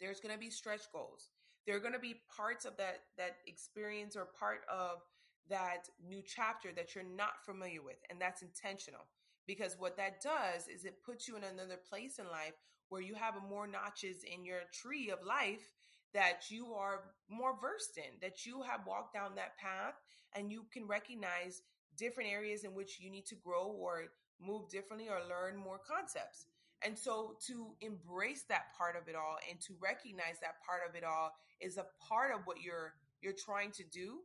there's 0.00 0.20
gonna 0.20 0.38
be 0.38 0.50
stretch 0.50 0.90
goals. 0.92 1.30
There 1.66 1.76
are 1.76 1.80
gonna 1.80 1.98
be 1.98 2.22
parts 2.34 2.64
of 2.64 2.76
that 2.76 3.00
that 3.16 3.38
experience 3.46 4.16
or 4.16 4.26
part 4.26 4.62
of 4.70 5.02
that 5.48 5.88
new 6.06 6.22
chapter 6.26 6.72
that 6.72 6.94
you're 6.94 7.04
not 7.04 7.44
familiar 7.44 7.82
with, 7.82 7.98
and 8.10 8.20
that's 8.20 8.42
intentional 8.42 9.06
because 9.46 9.76
what 9.78 9.96
that 9.96 10.20
does 10.20 10.68
is 10.68 10.84
it 10.84 11.04
puts 11.04 11.28
you 11.28 11.36
in 11.36 11.44
another 11.44 11.78
place 11.88 12.18
in 12.18 12.26
life 12.26 12.54
where 12.88 13.00
you 13.00 13.14
have 13.14 13.34
more 13.48 13.66
notches 13.66 14.24
in 14.24 14.44
your 14.44 14.60
tree 14.72 15.10
of 15.10 15.18
life 15.26 15.72
that 16.14 16.50
you 16.50 16.72
are 16.72 17.00
more 17.28 17.54
versed 17.60 17.98
in, 17.98 18.18
that 18.22 18.46
you 18.46 18.62
have 18.62 18.86
walked 18.86 19.14
down 19.14 19.34
that 19.34 19.56
path 19.58 19.94
and 20.34 20.50
you 20.50 20.64
can 20.72 20.86
recognize 20.86 21.62
different 21.96 22.30
areas 22.30 22.64
in 22.64 22.74
which 22.74 22.98
you 23.00 23.10
need 23.10 23.26
to 23.26 23.34
grow 23.34 23.66
or 23.66 24.04
move 24.40 24.68
differently 24.68 25.08
or 25.08 25.18
learn 25.28 25.56
more 25.56 25.78
concepts. 25.78 26.46
And 26.84 26.96
so 26.98 27.36
to 27.46 27.74
embrace 27.80 28.44
that 28.48 28.74
part 28.76 28.96
of 28.96 29.08
it 29.08 29.14
all 29.14 29.38
and 29.50 29.60
to 29.62 29.74
recognize 29.80 30.38
that 30.42 30.60
part 30.64 30.82
of 30.88 30.94
it 30.94 31.04
all 31.04 31.32
is 31.60 31.78
a 31.78 31.86
part 32.06 32.34
of 32.34 32.40
what 32.44 32.60
you're 32.60 32.92
you're 33.22 33.32
trying 33.32 33.70
to 33.72 33.82
do 33.82 34.18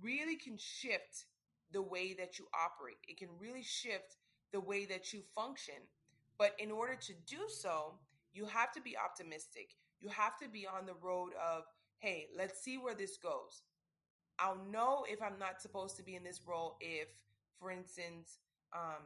really 0.00 0.36
can 0.36 0.56
shift 0.56 1.26
the 1.72 1.82
way 1.82 2.14
that 2.14 2.38
you 2.38 2.46
operate. 2.54 2.96
It 3.08 3.18
can 3.18 3.28
really 3.40 3.62
shift 3.62 4.16
the 4.54 4.60
way 4.60 4.86
that 4.86 5.12
you 5.12 5.20
function. 5.34 5.74
But 6.38 6.52
in 6.60 6.70
order 6.70 6.94
to 6.94 7.12
do 7.26 7.42
so, 7.48 7.94
you 8.32 8.46
have 8.46 8.72
to 8.72 8.80
be 8.80 8.96
optimistic. 8.96 9.70
You 10.00 10.08
have 10.10 10.38
to 10.38 10.48
be 10.48 10.64
on 10.66 10.86
the 10.86 10.94
road 11.02 11.32
of, 11.34 11.64
hey, 11.98 12.28
let's 12.38 12.62
see 12.62 12.78
where 12.78 12.94
this 12.94 13.16
goes. 13.16 13.62
I'll 14.38 14.64
know 14.70 15.04
if 15.08 15.20
I'm 15.20 15.38
not 15.40 15.60
supposed 15.60 15.96
to 15.96 16.04
be 16.04 16.14
in 16.14 16.22
this 16.22 16.40
role 16.46 16.76
if, 16.80 17.08
for 17.58 17.72
instance, 17.72 18.38
um, 18.72 19.02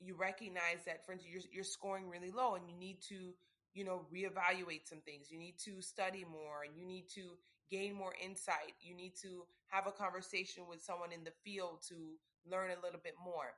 you 0.00 0.14
recognize 0.14 0.84
that, 0.86 1.04
for 1.04 1.12
instance, 1.12 1.32
you're, 1.32 1.42
you're 1.52 1.64
scoring 1.64 2.08
really 2.08 2.30
low 2.30 2.54
and 2.54 2.64
you 2.66 2.76
need 2.76 3.00
to, 3.08 3.34
you 3.74 3.84
know, 3.84 4.06
reevaluate 4.12 4.88
some 4.88 5.00
things. 5.04 5.30
You 5.30 5.38
need 5.38 5.58
to 5.64 5.82
study 5.82 6.24
more 6.30 6.64
and 6.66 6.76
you 6.76 6.86
need 6.86 7.08
to 7.14 7.36
gain 7.70 7.94
more 7.94 8.14
insight. 8.22 8.72
You 8.80 8.94
need 8.94 9.16
to 9.22 9.44
have 9.68 9.86
a 9.86 9.92
conversation 9.92 10.64
with 10.68 10.82
someone 10.82 11.12
in 11.12 11.24
the 11.24 11.32
field 11.44 11.82
to 11.88 11.94
learn 12.50 12.70
a 12.70 12.84
little 12.84 13.00
bit 13.02 13.14
more. 13.22 13.52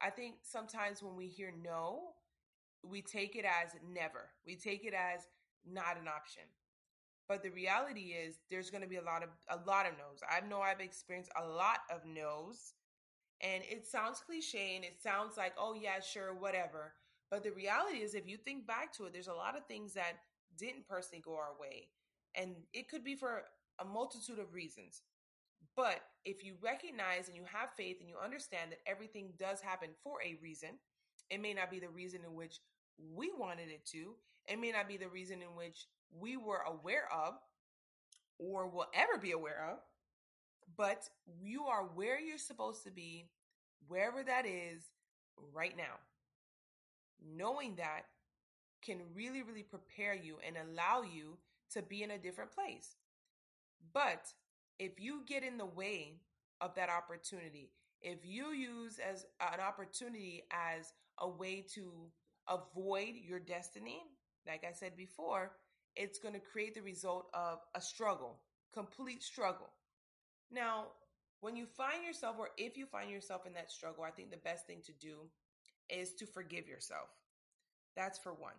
I 0.00 0.10
think 0.10 0.36
sometimes 0.42 1.02
when 1.02 1.16
we 1.16 1.28
hear 1.28 1.52
no, 1.62 2.14
we 2.82 3.02
take 3.02 3.36
it 3.36 3.44
as 3.44 3.72
never. 3.88 4.30
We 4.46 4.56
take 4.56 4.84
it 4.84 4.94
as 4.94 5.22
not 5.66 5.96
an 6.00 6.08
option. 6.08 6.44
But 7.28 7.42
the 7.42 7.50
reality 7.50 8.14
is 8.14 8.36
there's 8.50 8.70
going 8.70 8.82
to 8.82 8.88
be 8.88 8.96
a 8.96 9.02
lot 9.02 9.22
of 9.22 9.30
a 9.48 9.58
lot 9.66 9.86
of 9.86 9.92
no's. 9.92 10.20
I 10.28 10.46
know 10.46 10.60
I've 10.60 10.80
experienced 10.80 11.32
a 11.40 11.46
lot 11.46 11.78
of 11.90 12.02
no's. 12.06 12.74
And 13.42 13.62
it 13.70 13.86
sounds 13.86 14.20
cliche 14.20 14.76
and 14.76 14.84
it 14.84 15.02
sounds 15.02 15.36
like, 15.36 15.54
"Oh 15.58 15.74
yeah, 15.74 16.00
sure, 16.00 16.34
whatever." 16.34 16.94
But 17.30 17.42
the 17.42 17.50
reality 17.52 17.98
is 17.98 18.14
if 18.14 18.28
you 18.28 18.36
think 18.38 18.66
back 18.66 18.92
to 18.94 19.06
it, 19.06 19.12
there's 19.12 19.28
a 19.28 19.34
lot 19.34 19.56
of 19.56 19.66
things 19.66 19.94
that 19.94 20.14
didn't 20.58 20.88
personally 20.88 21.22
go 21.22 21.34
our 21.36 21.54
way. 21.60 21.90
And 22.34 22.56
it 22.72 22.88
could 22.88 23.04
be 23.04 23.16
for 23.16 23.44
a 23.80 23.84
multitude 23.84 24.38
of 24.38 24.54
reasons. 24.54 25.02
But 25.76 26.00
if 26.24 26.44
you 26.44 26.54
recognize 26.62 27.28
and 27.28 27.36
you 27.36 27.44
have 27.52 27.70
faith 27.76 27.96
and 28.00 28.08
you 28.08 28.16
understand 28.22 28.70
that 28.70 28.80
everything 28.86 29.32
does 29.38 29.60
happen 29.60 29.90
for 30.02 30.18
a 30.22 30.38
reason, 30.42 30.70
it 31.30 31.40
may 31.40 31.52
not 31.52 31.70
be 31.70 31.80
the 31.80 31.88
reason 31.88 32.20
in 32.24 32.34
which 32.34 32.60
we 33.14 33.32
wanted 33.36 33.68
it 33.68 33.84
to, 33.86 34.14
it 34.46 34.60
may 34.60 34.70
not 34.70 34.88
be 34.88 34.96
the 34.96 35.08
reason 35.08 35.42
in 35.42 35.56
which 35.56 35.86
we 36.16 36.36
were 36.36 36.62
aware 36.66 37.08
of 37.12 37.34
or 38.38 38.68
will 38.68 38.86
ever 38.94 39.18
be 39.18 39.32
aware 39.32 39.68
of, 39.72 39.78
but 40.76 41.08
you 41.40 41.64
are 41.64 41.84
where 41.94 42.20
you're 42.20 42.38
supposed 42.38 42.84
to 42.84 42.90
be, 42.90 43.28
wherever 43.88 44.22
that 44.22 44.46
is 44.46 44.82
right 45.52 45.76
now. 45.76 45.98
Knowing 47.36 47.76
that 47.76 48.02
can 48.84 48.98
really, 49.14 49.42
really 49.42 49.62
prepare 49.62 50.14
you 50.14 50.36
and 50.46 50.56
allow 50.56 51.02
you 51.02 51.38
to 51.72 51.82
be 51.82 52.02
in 52.02 52.10
a 52.10 52.18
different 52.18 52.52
place. 52.52 52.96
But 53.92 54.32
if 54.78 55.00
you 55.00 55.22
get 55.26 55.42
in 55.42 55.58
the 55.58 55.66
way 55.66 56.20
of 56.60 56.74
that 56.74 56.88
opportunity, 56.88 57.70
if 58.02 58.18
you 58.24 58.52
use 58.52 58.98
as 58.98 59.24
an 59.40 59.60
opportunity 59.60 60.44
as 60.50 60.92
a 61.18 61.28
way 61.28 61.64
to 61.74 61.90
avoid 62.48 63.14
your 63.26 63.38
destiny, 63.38 64.02
like 64.46 64.64
I 64.68 64.72
said 64.72 64.96
before, 64.96 65.52
it's 65.96 66.18
going 66.18 66.34
to 66.34 66.40
create 66.40 66.74
the 66.74 66.82
result 66.82 67.28
of 67.32 67.60
a 67.74 67.80
struggle, 67.80 68.40
complete 68.72 69.22
struggle. 69.22 69.70
Now, 70.50 70.86
when 71.40 71.56
you 71.56 71.66
find 71.66 72.04
yourself, 72.04 72.36
or 72.38 72.48
if 72.56 72.76
you 72.76 72.86
find 72.86 73.10
yourself 73.10 73.46
in 73.46 73.52
that 73.54 73.70
struggle, 73.70 74.04
I 74.04 74.10
think 74.10 74.30
the 74.30 74.36
best 74.38 74.66
thing 74.66 74.80
to 74.86 74.92
do 74.92 75.16
is 75.88 76.14
to 76.14 76.26
forgive 76.26 76.68
yourself. 76.68 77.08
That's 77.96 78.18
for 78.18 78.32
one. 78.32 78.54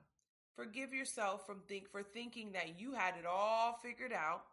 Forgive 0.56 0.94
yourself 0.94 1.46
from 1.46 1.62
think 1.68 1.90
for 1.90 2.02
thinking 2.02 2.54
that 2.54 2.80
you 2.80 2.94
had 2.94 3.16
it 3.20 3.26
all 3.26 3.78
figured 3.84 4.14
out. 4.14 4.44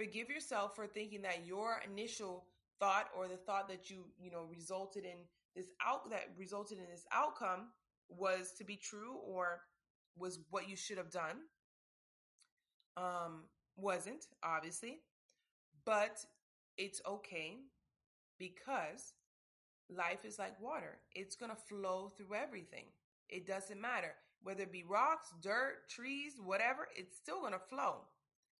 Forgive 0.00 0.30
yourself 0.30 0.74
for 0.74 0.86
thinking 0.86 1.20
that 1.22 1.44
your 1.44 1.82
initial 1.86 2.46
thought 2.78 3.10
or 3.14 3.28
the 3.28 3.36
thought 3.36 3.68
that 3.68 3.90
you, 3.90 4.06
you 4.18 4.30
know, 4.30 4.46
resulted 4.50 5.04
in 5.04 5.18
this 5.54 5.66
out 5.86 6.08
that 6.08 6.30
resulted 6.38 6.78
in 6.78 6.86
this 6.90 7.04
outcome 7.12 7.66
was 8.08 8.52
to 8.56 8.64
be 8.64 8.76
true 8.76 9.18
or 9.26 9.60
was 10.16 10.38
what 10.48 10.70
you 10.70 10.74
should 10.74 10.96
have 10.96 11.10
done. 11.10 11.36
Um 12.96 13.42
wasn't, 13.76 14.24
obviously. 14.42 15.00
But 15.84 16.24
it's 16.78 17.02
okay 17.06 17.58
because 18.38 19.12
life 19.94 20.24
is 20.24 20.38
like 20.38 20.58
water. 20.62 20.96
It's 21.14 21.36
going 21.36 21.50
to 21.50 21.56
flow 21.56 22.10
through 22.16 22.34
everything. 22.34 22.86
It 23.28 23.46
doesn't 23.46 23.78
matter 23.78 24.14
whether 24.42 24.62
it 24.62 24.72
be 24.72 24.84
rocks, 24.84 25.28
dirt, 25.42 25.90
trees, 25.90 26.40
whatever, 26.42 26.88
it's 26.96 27.18
still 27.18 27.40
going 27.40 27.52
to 27.52 27.58
flow. 27.58 28.06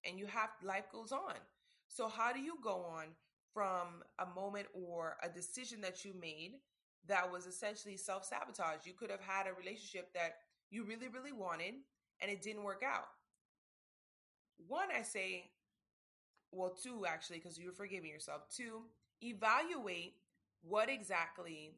And 0.06 0.18
you 0.18 0.26
have 0.26 0.50
life 0.62 0.90
goes 0.92 1.12
on. 1.12 1.34
So 1.88 2.08
how 2.08 2.32
do 2.32 2.40
you 2.40 2.54
go 2.62 2.84
on 2.84 3.06
from 3.52 4.02
a 4.18 4.26
moment 4.34 4.68
or 4.72 5.16
a 5.22 5.28
decision 5.28 5.80
that 5.82 6.04
you 6.04 6.14
made 6.20 6.52
that 7.06 7.30
was 7.30 7.46
essentially 7.46 7.96
self-sabotage? 7.96 8.86
You 8.86 8.92
could 8.92 9.10
have 9.10 9.20
had 9.20 9.46
a 9.46 9.52
relationship 9.52 10.12
that 10.14 10.36
you 10.70 10.84
really 10.84 11.08
really 11.08 11.32
wanted 11.32 11.74
and 12.20 12.30
it 12.30 12.42
didn't 12.42 12.62
work 12.62 12.82
out. 12.86 13.08
One 14.68 14.88
I 14.96 15.02
say 15.02 15.50
well 16.52 16.70
two 16.70 17.06
actually 17.06 17.38
because 17.38 17.58
you're 17.58 17.72
forgiving 17.72 18.10
yourself. 18.10 18.42
Two, 18.54 18.82
evaluate 19.22 20.14
what 20.62 20.88
exactly 20.88 21.72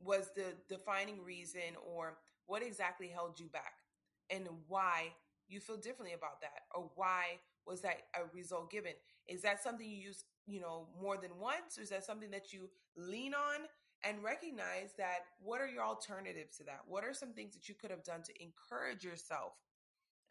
was 0.00 0.30
the 0.34 0.54
defining 0.68 1.24
reason 1.24 1.74
or 1.86 2.18
what 2.46 2.62
exactly 2.62 3.08
held 3.08 3.40
you 3.40 3.46
back 3.46 3.74
and 4.30 4.46
why 4.68 5.12
you 5.48 5.60
feel 5.60 5.76
differently 5.76 6.14
about 6.14 6.40
that 6.40 6.66
or 6.74 6.90
why 6.94 7.38
was 7.66 7.80
that 7.82 8.02
a 8.14 8.34
result 8.34 8.70
given? 8.70 8.92
Is 9.28 9.42
that 9.42 9.62
something 9.62 9.88
you 9.88 9.96
use 9.96 10.24
you 10.46 10.60
know 10.60 10.86
more 11.00 11.16
than 11.16 11.30
once 11.40 11.78
or 11.78 11.82
is 11.82 11.90
that 11.90 12.04
something 12.04 12.30
that 12.30 12.52
you 12.52 12.68
lean 12.96 13.34
on 13.34 13.66
and 14.04 14.22
recognize 14.22 14.92
that 14.98 15.24
what 15.42 15.60
are 15.60 15.68
your 15.68 15.82
alternatives 15.82 16.56
to 16.58 16.64
that? 16.64 16.80
What 16.86 17.04
are 17.04 17.14
some 17.14 17.32
things 17.32 17.54
that 17.54 17.68
you 17.68 17.74
could 17.74 17.90
have 17.90 18.04
done 18.04 18.22
to 18.22 18.32
encourage 18.42 19.04
yourself 19.04 19.52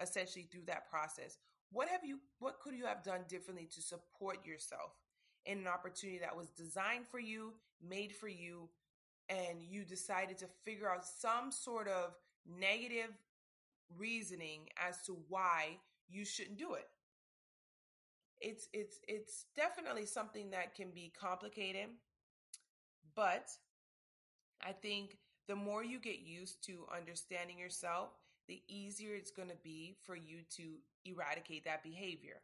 essentially 0.01 0.47
through 0.51 0.65
that 0.67 0.89
process? 0.89 1.37
What 1.71 1.89
have 1.89 2.05
you 2.05 2.19
what 2.39 2.59
could 2.59 2.75
you 2.75 2.85
have 2.85 3.03
done 3.03 3.21
differently 3.27 3.67
to 3.73 3.81
support 3.81 4.45
yourself 4.45 4.91
in 5.45 5.59
an 5.59 5.67
opportunity 5.67 6.19
that 6.19 6.35
was 6.35 6.49
designed 6.49 7.05
for 7.07 7.19
you 7.19 7.53
made 7.87 8.13
for 8.13 8.27
you 8.27 8.69
and 9.29 9.61
you 9.61 9.83
decided 9.83 10.37
to 10.37 10.45
figure 10.63 10.89
out 10.89 11.05
some 11.05 11.51
sort 11.51 11.87
of 11.87 12.13
negative 12.59 13.09
reasoning 13.97 14.67
as 14.87 15.01
to 15.05 15.17
why 15.29 15.77
you 16.09 16.25
shouldn't 16.25 16.57
do 16.57 16.73
it 16.73 16.87
it's 18.41 18.67
it's 18.73 18.99
it's 19.07 19.45
definitely 19.55 20.05
something 20.05 20.51
that 20.51 20.75
can 20.75 20.89
be 20.91 21.11
complicated 21.19 21.87
but 23.15 23.49
i 24.61 24.71
think 24.71 25.17
the 25.47 25.55
more 25.55 25.83
you 25.83 25.99
get 25.99 26.19
used 26.19 26.63
to 26.65 26.85
understanding 26.95 27.57
yourself 27.57 28.09
the 28.47 28.61
easier 28.67 29.15
it's 29.15 29.31
going 29.31 29.49
to 29.49 29.55
be 29.63 29.95
for 30.03 30.15
you 30.15 30.39
to 30.49 30.75
eradicate 31.05 31.63
that 31.63 31.83
behavior 31.83 32.41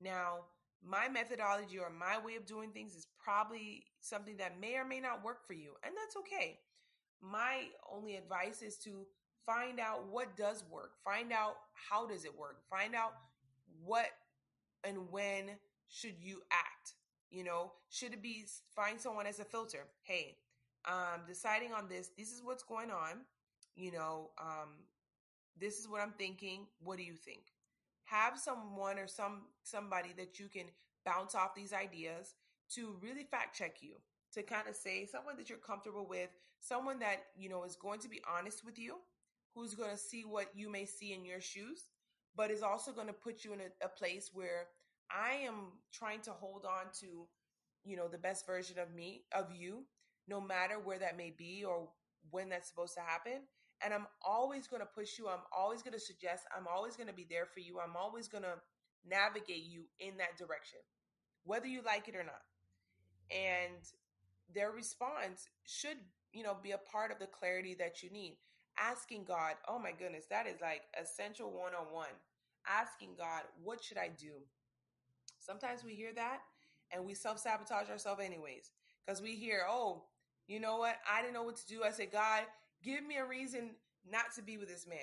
now 0.00 0.40
my 0.84 1.08
methodology 1.08 1.78
or 1.78 1.90
my 1.90 2.18
way 2.24 2.34
of 2.34 2.46
doing 2.46 2.70
things 2.70 2.94
is 2.94 3.06
probably 3.22 3.84
something 4.00 4.36
that 4.38 4.60
may 4.60 4.76
or 4.76 4.84
may 4.84 5.00
not 5.00 5.24
work 5.24 5.46
for 5.46 5.52
you, 5.52 5.74
and 5.84 5.94
that's 5.96 6.16
okay. 6.16 6.58
My 7.20 7.66
only 7.90 8.16
advice 8.16 8.62
is 8.62 8.76
to 8.78 9.06
find 9.46 9.80
out 9.80 10.06
what 10.10 10.36
does 10.36 10.64
work, 10.70 10.92
find 11.04 11.32
out 11.32 11.56
how 11.74 12.06
does 12.06 12.24
it 12.24 12.36
work, 12.36 12.58
find 12.70 12.94
out 12.94 13.12
what 13.84 14.06
and 14.84 15.10
when 15.10 15.50
should 15.88 16.14
you 16.20 16.42
act. 16.50 16.94
You 17.30 17.44
know, 17.44 17.72
should 17.88 18.12
it 18.12 18.22
be 18.22 18.44
find 18.74 19.00
someone 19.00 19.26
as 19.26 19.40
a 19.40 19.44
filter? 19.44 19.86
Hey, 20.02 20.36
um, 20.86 21.22
deciding 21.26 21.72
on 21.72 21.88
this, 21.88 22.10
this 22.16 22.30
is 22.32 22.42
what's 22.44 22.62
going 22.62 22.90
on. 22.90 23.24
You 23.74 23.92
know, 23.92 24.30
um, 24.38 24.68
this 25.58 25.78
is 25.78 25.88
what 25.88 26.00
I'm 26.02 26.12
thinking. 26.18 26.66
What 26.82 26.98
do 26.98 27.04
you 27.04 27.14
think? 27.14 27.44
have 28.04 28.38
someone 28.38 28.98
or 28.98 29.06
some 29.06 29.42
somebody 29.62 30.10
that 30.16 30.38
you 30.38 30.48
can 30.48 30.66
bounce 31.04 31.34
off 31.34 31.54
these 31.54 31.72
ideas 31.72 32.34
to 32.70 32.96
really 33.00 33.24
fact 33.24 33.56
check 33.56 33.76
you 33.80 33.94
to 34.32 34.42
kind 34.42 34.68
of 34.68 34.74
say 34.74 35.06
someone 35.06 35.36
that 35.36 35.48
you're 35.48 35.58
comfortable 35.58 36.06
with 36.06 36.30
someone 36.60 36.98
that 36.98 37.24
you 37.36 37.48
know 37.48 37.64
is 37.64 37.76
going 37.76 38.00
to 38.00 38.08
be 38.08 38.20
honest 38.28 38.64
with 38.64 38.78
you 38.78 38.96
who's 39.54 39.74
going 39.74 39.90
to 39.90 39.96
see 39.96 40.22
what 40.22 40.46
you 40.54 40.70
may 40.70 40.84
see 40.84 41.12
in 41.12 41.24
your 41.24 41.40
shoes 41.40 41.84
but 42.34 42.50
is 42.50 42.62
also 42.62 42.92
going 42.92 43.06
to 43.06 43.12
put 43.12 43.44
you 43.44 43.52
in 43.52 43.60
a, 43.60 43.84
a 43.84 43.88
place 43.88 44.30
where 44.32 44.66
i 45.10 45.32
am 45.34 45.72
trying 45.92 46.20
to 46.20 46.30
hold 46.30 46.64
on 46.64 46.86
to 46.98 47.26
you 47.84 47.96
know 47.96 48.08
the 48.08 48.18
best 48.18 48.46
version 48.46 48.78
of 48.78 48.94
me 48.94 49.24
of 49.32 49.46
you 49.52 49.84
no 50.28 50.40
matter 50.40 50.74
where 50.82 50.98
that 50.98 51.16
may 51.16 51.34
be 51.36 51.64
or 51.66 51.88
when 52.30 52.48
that's 52.48 52.68
supposed 52.68 52.94
to 52.94 53.00
happen 53.00 53.40
and 53.84 53.92
I'm 53.92 54.06
always 54.24 54.66
going 54.66 54.80
to 54.80 54.86
push 54.86 55.18
you. 55.18 55.28
I'm 55.28 55.42
always 55.56 55.82
going 55.82 55.94
to 55.94 56.00
suggest. 56.00 56.44
I'm 56.56 56.66
always 56.72 56.96
going 56.96 57.08
to 57.08 57.14
be 57.14 57.26
there 57.28 57.46
for 57.46 57.60
you. 57.60 57.80
I'm 57.80 57.96
always 57.96 58.28
going 58.28 58.44
to 58.44 58.54
navigate 59.08 59.64
you 59.64 59.84
in 59.98 60.16
that 60.18 60.38
direction, 60.38 60.78
whether 61.44 61.66
you 61.66 61.80
like 61.84 62.08
it 62.08 62.16
or 62.16 62.22
not. 62.22 62.42
And 63.30 63.82
their 64.54 64.70
response 64.70 65.48
should, 65.64 65.96
you 66.32 66.42
know, 66.42 66.56
be 66.62 66.70
a 66.70 66.78
part 66.78 67.10
of 67.10 67.18
the 67.18 67.26
clarity 67.26 67.74
that 67.78 68.02
you 68.02 68.10
need. 68.10 68.36
Asking 68.78 69.24
God, 69.24 69.54
oh 69.68 69.78
my 69.78 69.92
goodness, 69.92 70.24
that 70.30 70.46
is 70.46 70.60
like 70.60 70.82
essential 71.00 71.50
one 71.50 71.72
on 71.74 71.92
one. 71.92 72.14
Asking 72.66 73.10
God, 73.18 73.42
what 73.62 73.82
should 73.82 73.98
I 73.98 74.10
do? 74.18 74.32
Sometimes 75.38 75.84
we 75.84 75.94
hear 75.94 76.12
that 76.14 76.40
and 76.92 77.04
we 77.04 77.14
self 77.14 77.38
sabotage 77.38 77.90
ourselves, 77.90 78.20
anyways, 78.24 78.70
because 79.04 79.20
we 79.20 79.34
hear, 79.34 79.62
oh, 79.68 80.04
you 80.46 80.60
know 80.60 80.76
what? 80.76 80.96
I 81.10 81.20
didn't 81.20 81.34
know 81.34 81.42
what 81.42 81.56
to 81.56 81.66
do. 81.66 81.82
I 81.84 81.90
said, 81.90 82.12
God, 82.12 82.42
give 82.82 83.04
me 83.04 83.16
a 83.16 83.24
reason 83.24 83.70
not 84.10 84.34
to 84.36 84.42
be 84.42 84.56
with 84.58 84.68
this 84.68 84.86
man. 84.86 84.98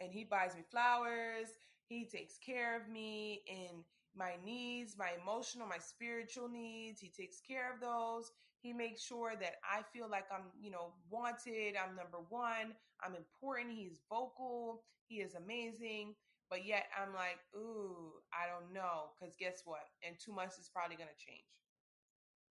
And 0.00 0.12
he 0.12 0.24
buys 0.24 0.54
me 0.54 0.62
flowers. 0.70 1.48
He 1.86 2.04
takes 2.04 2.38
care 2.38 2.76
of 2.76 2.88
me 2.88 3.42
in 3.46 3.84
my 4.16 4.32
needs, 4.44 4.96
my 4.98 5.10
emotional, 5.20 5.66
my 5.66 5.78
spiritual 5.78 6.48
needs. 6.48 7.00
He 7.00 7.08
takes 7.08 7.40
care 7.40 7.72
of 7.72 7.80
those. 7.80 8.32
He 8.64 8.72
makes 8.72 9.04
sure 9.04 9.34
that 9.40 9.56
I 9.62 9.82
feel 9.92 10.08
like 10.10 10.26
I'm, 10.32 10.48
you 10.60 10.72
know, 10.72 10.94
wanted. 11.10 11.76
I'm 11.76 11.96
number 11.96 12.18
one. 12.30 12.74
I'm 13.04 13.14
important. 13.14 13.76
He's 13.76 14.00
vocal. 14.08 14.82
He 15.06 15.20
is 15.20 15.34
amazing. 15.36 16.16
But 16.50 16.66
yet 16.66 16.86
I'm 16.96 17.14
like, 17.14 17.38
ooh, 17.56 18.14
I 18.32 18.48
don't 18.48 18.72
know. 18.72 19.12
Because 19.14 19.36
guess 19.36 19.62
what? 19.66 19.84
In 20.02 20.14
two 20.18 20.32
months, 20.32 20.58
it's 20.58 20.70
probably 20.70 20.96
going 20.96 21.10
to 21.12 21.24
change. 21.24 21.46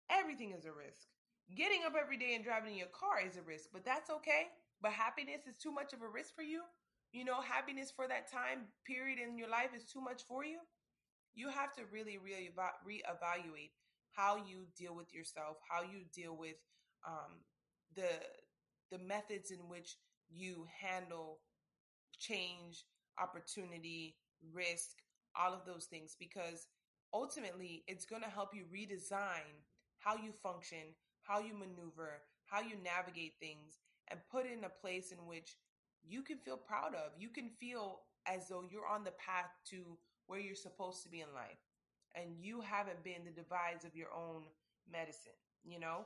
Everything 0.10 0.52
is 0.52 0.65
a 0.65 0.71
risk. 0.74 1.08
Getting 1.56 1.84
up 1.86 1.93
every 2.00 2.17
day 2.17 2.36
and 2.36 2.43
driving 2.43 2.74
in 2.74 2.78
your 2.80 2.93
car 2.93 3.19
is 3.26 3.38
a 3.38 3.41
risk, 3.41 3.69
but 3.74 3.84
that's 3.86 4.10
okay. 4.10 4.47
But 4.82 4.91
happiness 4.93 5.47
is 5.47 5.58
too 5.58 5.71
much 5.71 5.93
of 5.93 6.02
a 6.02 6.08
risk 6.08 6.36
for 6.36 6.43
you. 6.43 6.63
You 7.12 7.26
know, 7.26 7.41
happiness 7.41 7.91
for 7.91 8.08
that 8.08 8.32
time 8.32 8.71
period 8.88 9.19
in 9.19 9.38
your 9.38 9.50
life 9.50 9.71
is 9.76 9.84
too 9.86 10.02
much 10.02 10.24
for 10.28 10.45
you. 10.45 10.60
You 11.36 11.50
have 11.50 11.74
to 11.76 11.84
really, 11.91 12.17
really 12.19 12.52
reevaluate 12.88 13.71
how 14.15 14.38
you 14.38 14.65
deal 14.78 14.95
with 14.95 15.13
yourself, 15.13 15.58
how 15.69 15.82
you 15.82 16.02
deal 16.13 16.36
with 16.38 16.56
um, 17.08 17.41
the 17.95 18.10
the 18.91 19.00
methods 19.00 19.52
in 19.52 19.69
which 19.69 19.97
you 20.30 20.67
handle 20.82 21.39
change, 22.19 22.86
opportunity, 23.21 24.15
risk, 24.54 24.97
all 25.36 25.54
of 25.54 25.65
those 25.65 25.86
things, 25.86 26.15
because 26.19 26.67
ultimately 27.13 27.84
it's 27.88 28.06
going 28.06 28.21
to 28.21 28.30
help 28.30 28.50
you 28.54 28.63
redesign 28.74 29.63
how 30.00 30.15
you 30.15 30.32
function, 30.43 30.95
how 31.24 31.39
you 31.39 31.54
maneuver, 31.54 32.21
how 32.45 32.62
you 32.62 32.76
navigate 32.84 33.34
things, 33.39 33.80
and 34.10 34.19
put 34.32 34.45
in 34.45 34.63
a 34.65 34.69
place 34.82 35.12
in 35.12 35.19
which 35.28 35.58
you 36.04 36.21
can 36.21 36.38
feel 36.38 36.58
proud 36.58 36.95
of. 36.95 37.12
You 37.17 37.30
can 37.30 37.50
feel 37.60 38.02
as 38.28 38.50
though 38.50 38.63
you're 38.69 38.88
on 38.88 39.04
the 39.04 39.12
path 39.12 39.52
to 39.69 39.97
where 40.28 40.39
you're 40.39 40.56
supposed 40.56 41.04
to 41.04 41.10
be 41.10 41.21
in 41.21 41.34
life 41.34 41.60
and 42.15 42.36
you 42.39 42.62
haven't 42.62 43.04
been 43.04 43.24
the 43.26 43.32
divides 43.32 43.86
of 43.86 43.95
your 43.95 44.08
own 44.15 44.43
medicine, 44.91 45.38
you 45.63 45.80
know? 45.80 46.06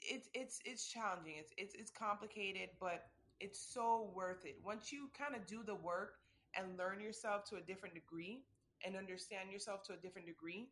It's 0.00 0.28
it's 0.32 0.60
it's 0.64 0.88
challenging. 0.88 1.34
It's 1.38 1.52
it's 1.56 1.74
it's 1.74 1.90
complicated, 1.90 2.70
but 2.78 3.06
it's 3.40 3.60
so 3.60 4.12
worth 4.14 4.44
it. 4.44 4.56
Once 4.64 4.92
you 4.92 5.10
kind 5.16 5.34
of 5.34 5.46
do 5.46 5.62
the 5.64 5.74
work 5.74 6.14
and 6.56 6.78
learn 6.78 7.00
yourself 7.00 7.44
to 7.50 7.56
a 7.56 7.60
different 7.60 7.94
degree 7.94 8.44
and 8.84 8.96
understand 8.96 9.50
yourself 9.50 9.82
to 9.84 9.94
a 9.94 9.96
different 9.96 10.28
degree, 10.28 10.68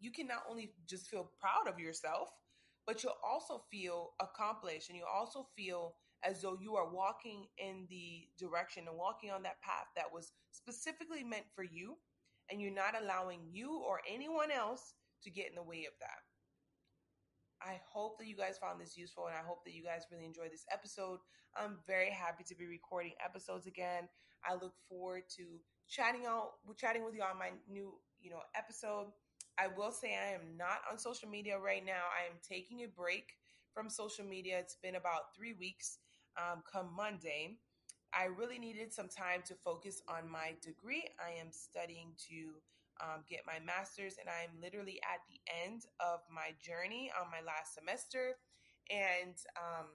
you 0.00 0.10
can 0.12 0.26
not 0.26 0.44
only 0.48 0.72
just 0.88 1.08
feel 1.08 1.30
proud 1.40 1.72
of 1.72 1.78
yourself, 1.80 2.28
but 2.86 3.02
you'll 3.02 3.18
also 3.24 3.62
feel 3.70 4.10
accomplished 4.20 4.88
and 4.88 4.98
you 4.98 5.04
also 5.12 5.46
feel 5.56 5.94
as 6.24 6.42
though 6.42 6.56
you 6.60 6.76
are 6.76 6.90
walking 6.92 7.46
in 7.58 7.86
the 7.88 8.28
direction 8.38 8.84
and 8.88 8.96
walking 8.96 9.30
on 9.30 9.42
that 9.42 9.60
path 9.62 9.86
that 9.96 10.12
was 10.12 10.32
specifically 10.52 11.24
meant 11.24 11.44
for 11.54 11.64
you 11.64 11.96
and 12.50 12.60
you're 12.60 12.74
not 12.74 12.94
allowing 13.00 13.40
you 13.50 13.82
or 13.86 14.00
anyone 14.10 14.50
else 14.50 14.94
to 15.22 15.30
get 15.30 15.48
in 15.48 15.54
the 15.54 15.62
way 15.62 15.86
of 15.86 15.94
that. 16.00 16.20
I 17.62 17.80
hope 17.92 18.18
that 18.18 18.26
you 18.26 18.36
guys 18.36 18.56
found 18.58 18.80
this 18.80 18.96
useful 18.96 19.26
and 19.26 19.36
I 19.36 19.46
hope 19.46 19.64
that 19.64 19.74
you 19.74 19.84
guys 19.84 20.08
really 20.10 20.24
enjoyed 20.24 20.50
this 20.50 20.64
episode. 20.72 21.18
I'm 21.56 21.78
very 21.86 22.10
happy 22.10 22.44
to 22.44 22.54
be 22.54 22.66
recording 22.66 23.12
episodes 23.22 23.66
again. 23.66 24.08
I 24.44 24.54
look 24.54 24.72
forward 24.88 25.24
to 25.36 25.60
chatting 25.88 26.24
out 26.26 26.52
chatting 26.78 27.04
with 27.04 27.14
you 27.14 27.22
on 27.22 27.38
my 27.38 27.50
new, 27.68 27.92
you 28.20 28.30
know, 28.30 28.40
episode. 28.56 29.08
I 29.58 29.66
will 29.76 29.92
say 29.92 30.16
I 30.16 30.32
am 30.32 30.56
not 30.56 30.80
on 30.90 30.98
social 30.98 31.28
media 31.28 31.58
right 31.58 31.84
now. 31.84 32.08
I 32.16 32.30
am 32.30 32.38
taking 32.40 32.80
a 32.80 32.88
break 32.88 33.36
from 33.74 33.90
social 33.90 34.24
media. 34.24 34.58
It's 34.58 34.76
been 34.82 34.96
about 34.96 35.34
3 35.36 35.54
weeks 35.60 35.98
um, 36.38 36.62
come 36.70 36.88
Monday. 36.96 37.58
I 38.14 38.24
really 38.26 38.58
needed 38.58 38.92
some 38.92 39.08
time 39.08 39.42
to 39.46 39.54
focus 39.54 40.02
on 40.08 40.28
my 40.30 40.54
degree. 40.62 41.04
I 41.18 41.38
am 41.40 41.52
studying 41.52 42.12
to 42.28 42.58
um, 43.00 43.24
get 43.28 43.40
my 43.46 43.58
master's, 43.64 44.16
and 44.18 44.28
I'm 44.28 44.60
literally 44.60 45.00
at 45.06 45.22
the 45.30 45.40
end 45.64 45.86
of 46.00 46.20
my 46.28 46.52
journey 46.60 47.10
on 47.18 47.30
my 47.30 47.40
last 47.40 47.74
semester 47.74 48.36
and 48.90 49.34
um, 49.56 49.86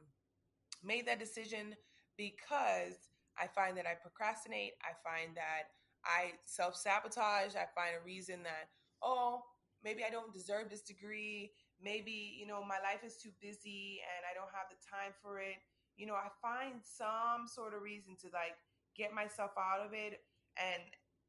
made 0.83 1.07
that 1.07 1.19
decision 1.19 1.75
because 2.17 3.11
I 3.37 3.47
find 3.47 3.77
that 3.77 3.85
I 3.85 3.95
procrastinate. 3.99 4.73
I 4.81 4.95
find 5.03 5.35
that 5.35 5.75
I 6.05 6.39
self 6.45 6.75
sabotage. 6.75 7.55
I 7.55 7.67
find 7.75 7.99
a 7.99 8.05
reason 8.05 8.43
that, 8.43 8.71
oh, 9.03 9.43
maybe 9.83 10.03
I 10.07 10.09
don't 10.09 10.33
deserve 10.33 10.69
this 10.69 10.81
degree. 10.81 11.51
Maybe, 11.83 12.37
you 12.39 12.47
know, 12.47 12.63
my 12.63 12.79
life 12.79 13.03
is 13.05 13.17
too 13.17 13.31
busy 13.41 13.99
and 13.99 14.23
I 14.23 14.31
don't 14.31 14.51
have 14.55 14.71
the 14.71 14.79
time 14.79 15.11
for 15.21 15.39
it 15.39 15.59
you 15.97 16.05
know, 16.05 16.15
I 16.15 16.29
find 16.41 16.81
some 16.83 17.47
sort 17.47 17.73
of 17.73 17.81
reason 17.81 18.15
to 18.21 18.27
like 18.33 18.55
get 18.95 19.13
myself 19.13 19.51
out 19.57 19.85
of 19.85 19.93
it 19.93 20.21
and 20.57 20.83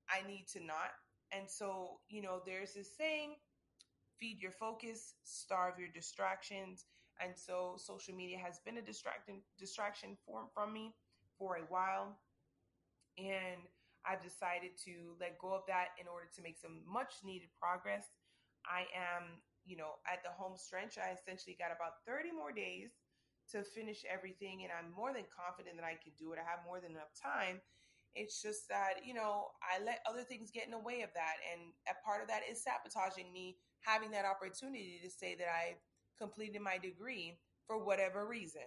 I 0.08 0.26
need 0.26 0.46
to 0.54 0.64
not. 0.64 0.94
And 1.32 1.50
so, 1.50 2.00
you 2.08 2.22
know, 2.22 2.40
there's 2.44 2.74
this 2.74 2.90
saying 2.96 3.34
feed 4.18 4.40
your 4.40 4.52
focus, 4.52 5.14
starve 5.24 5.78
your 5.78 5.88
distractions. 5.92 6.86
And 7.22 7.32
so 7.34 7.74
social 7.76 8.14
media 8.14 8.38
has 8.38 8.60
been 8.64 8.78
a 8.78 8.82
distracting 8.82 9.40
distraction 9.58 10.16
for, 10.24 10.46
from 10.54 10.72
me 10.72 10.94
for 11.38 11.56
a 11.56 11.66
while. 11.68 12.18
And 13.18 13.60
I've 14.04 14.22
decided 14.22 14.76
to 14.84 15.16
let 15.20 15.38
go 15.38 15.54
of 15.54 15.62
that 15.66 15.96
in 16.00 16.06
order 16.06 16.28
to 16.36 16.42
make 16.42 16.56
some 16.56 16.82
much 16.86 17.14
needed 17.24 17.48
progress. 17.60 18.06
I 18.64 18.86
am, 18.94 19.42
you 19.64 19.76
know, 19.76 19.98
at 20.06 20.22
the 20.22 20.30
home 20.30 20.56
stretch. 20.56 20.98
I 20.98 21.16
essentially 21.16 21.56
got 21.58 21.74
about 21.74 22.04
30 22.06 22.30
more 22.32 22.52
days 22.52 22.92
to 23.52 23.62
finish 23.62 24.02
everything 24.08 24.62
and 24.62 24.72
I'm 24.72 24.92
more 24.94 25.12
than 25.12 25.24
confident 25.30 25.76
that 25.76 25.86
I 25.86 25.98
can 25.98 26.12
do 26.18 26.32
it. 26.32 26.38
I 26.42 26.48
have 26.48 26.66
more 26.66 26.80
than 26.80 26.92
enough 26.92 27.14
time. 27.14 27.60
It's 28.16 28.40
just 28.40 28.68
that, 28.68 29.04
you 29.04 29.12
know, 29.12 29.52
I 29.60 29.82
let 29.84 30.00
other 30.08 30.24
things 30.24 30.50
get 30.50 30.64
in 30.64 30.72
the 30.72 30.80
way 30.80 31.02
of 31.02 31.12
that. 31.14 31.36
And 31.52 31.72
a 31.86 31.94
part 32.04 32.22
of 32.22 32.28
that 32.28 32.42
is 32.48 32.64
sabotaging 32.64 33.32
me 33.32 33.58
having 33.80 34.10
that 34.12 34.24
opportunity 34.24 34.98
to 35.04 35.10
say 35.10 35.36
that 35.36 35.48
I 35.52 35.76
completed 36.18 36.62
my 36.62 36.78
degree 36.78 37.38
for 37.66 37.84
whatever 37.84 38.26
reason. 38.26 38.66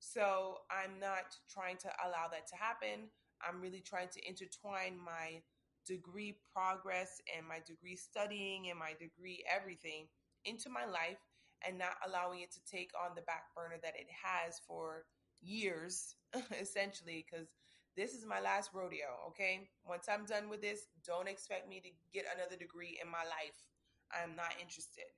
So 0.00 0.58
I'm 0.70 0.98
not 0.98 1.36
trying 1.52 1.76
to 1.84 1.90
allow 2.06 2.28
that 2.32 2.48
to 2.48 2.56
happen. 2.56 3.10
I'm 3.46 3.60
really 3.60 3.82
trying 3.84 4.08
to 4.14 4.28
intertwine 4.28 4.96
my 4.98 5.42
degree 5.86 6.38
progress 6.52 7.20
and 7.36 7.46
my 7.46 7.60
degree 7.66 7.96
studying 7.96 8.70
and 8.70 8.78
my 8.78 8.92
degree 8.98 9.44
everything 9.50 10.06
into 10.44 10.68
my 10.68 10.84
life 10.84 11.18
and 11.66 11.78
not 11.78 11.96
allowing 12.06 12.40
it 12.40 12.52
to 12.52 12.60
take 12.64 12.90
on 12.94 13.14
the 13.14 13.22
back 13.22 13.54
burner 13.54 13.76
that 13.82 13.94
it 13.96 14.08
has 14.10 14.60
for 14.66 15.04
years, 15.40 16.16
essentially, 16.60 17.24
because 17.24 17.48
this 17.96 18.14
is 18.14 18.24
my 18.24 18.40
last 18.40 18.70
rodeo, 18.72 19.10
okay? 19.28 19.68
Once 19.86 20.06
I'm 20.06 20.24
done 20.24 20.48
with 20.48 20.62
this, 20.62 20.86
don't 21.04 21.28
expect 21.28 21.68
me 21.68 21.80
to 21.80 21.90
get 22.14 22.30
another 22.34 22.56
degree 22.56 22.98
in 23.02 23.10
my 23.10 23.26
life. 23.26 23.58
I'm 24.14 24.36
not 24.36 24.54
interested. 24.60 25.10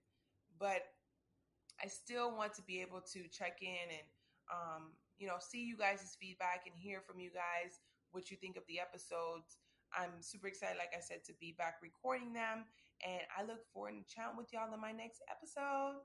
But 0.58 0.88
I 1.82 1.88
still 1.88 2.36
want 2.36 2.54
to 2.54 2.62
be 2.62 2.80
able 2.80 3.00
to 3.12 3.28
check 3.28 3.60
in 3.60 3.88
and, 3.88 4.06
um, 4.48 4.82
you 5.18 5.26
know, 5.26 5.36
see 5.40 5.64
you 5.64 5.76
guys' 5.76 6.16
feedback 6.20 6.64
and 6.64 6.74
hear 6.76 7.00
from 7.00 7.20
you 7.20 7.30
guys 7.30 7.80
what 8.12 8.30
you 8.30 8.36
think 8.36 8.56
of 8.56 8.64
the 8.68 8.80
episodes. 8.80 9.60
I'm 9.92 10.20
super 10.20 10.46
excited, 10.46 10.78
like 10.78 10.96
I 10.96 11.00
said, 11.00 11.24
to 11.26 11.32
be 11.40 11.54
back 11.56 11.76
recording 11.82 12.32
them. 12.32 12.64
And 13.04 13.22
I 13.36 13.44
look 13.44 13.64
forward 13.72 13.94
to 13.96 14.04
chatting 14.14 14.36
with 14.36 14.52
y'all 14.52 14.72
in 14.72 14.80
my 14.80 14.92
next 14.92 15.20
episode. 15.28 16.00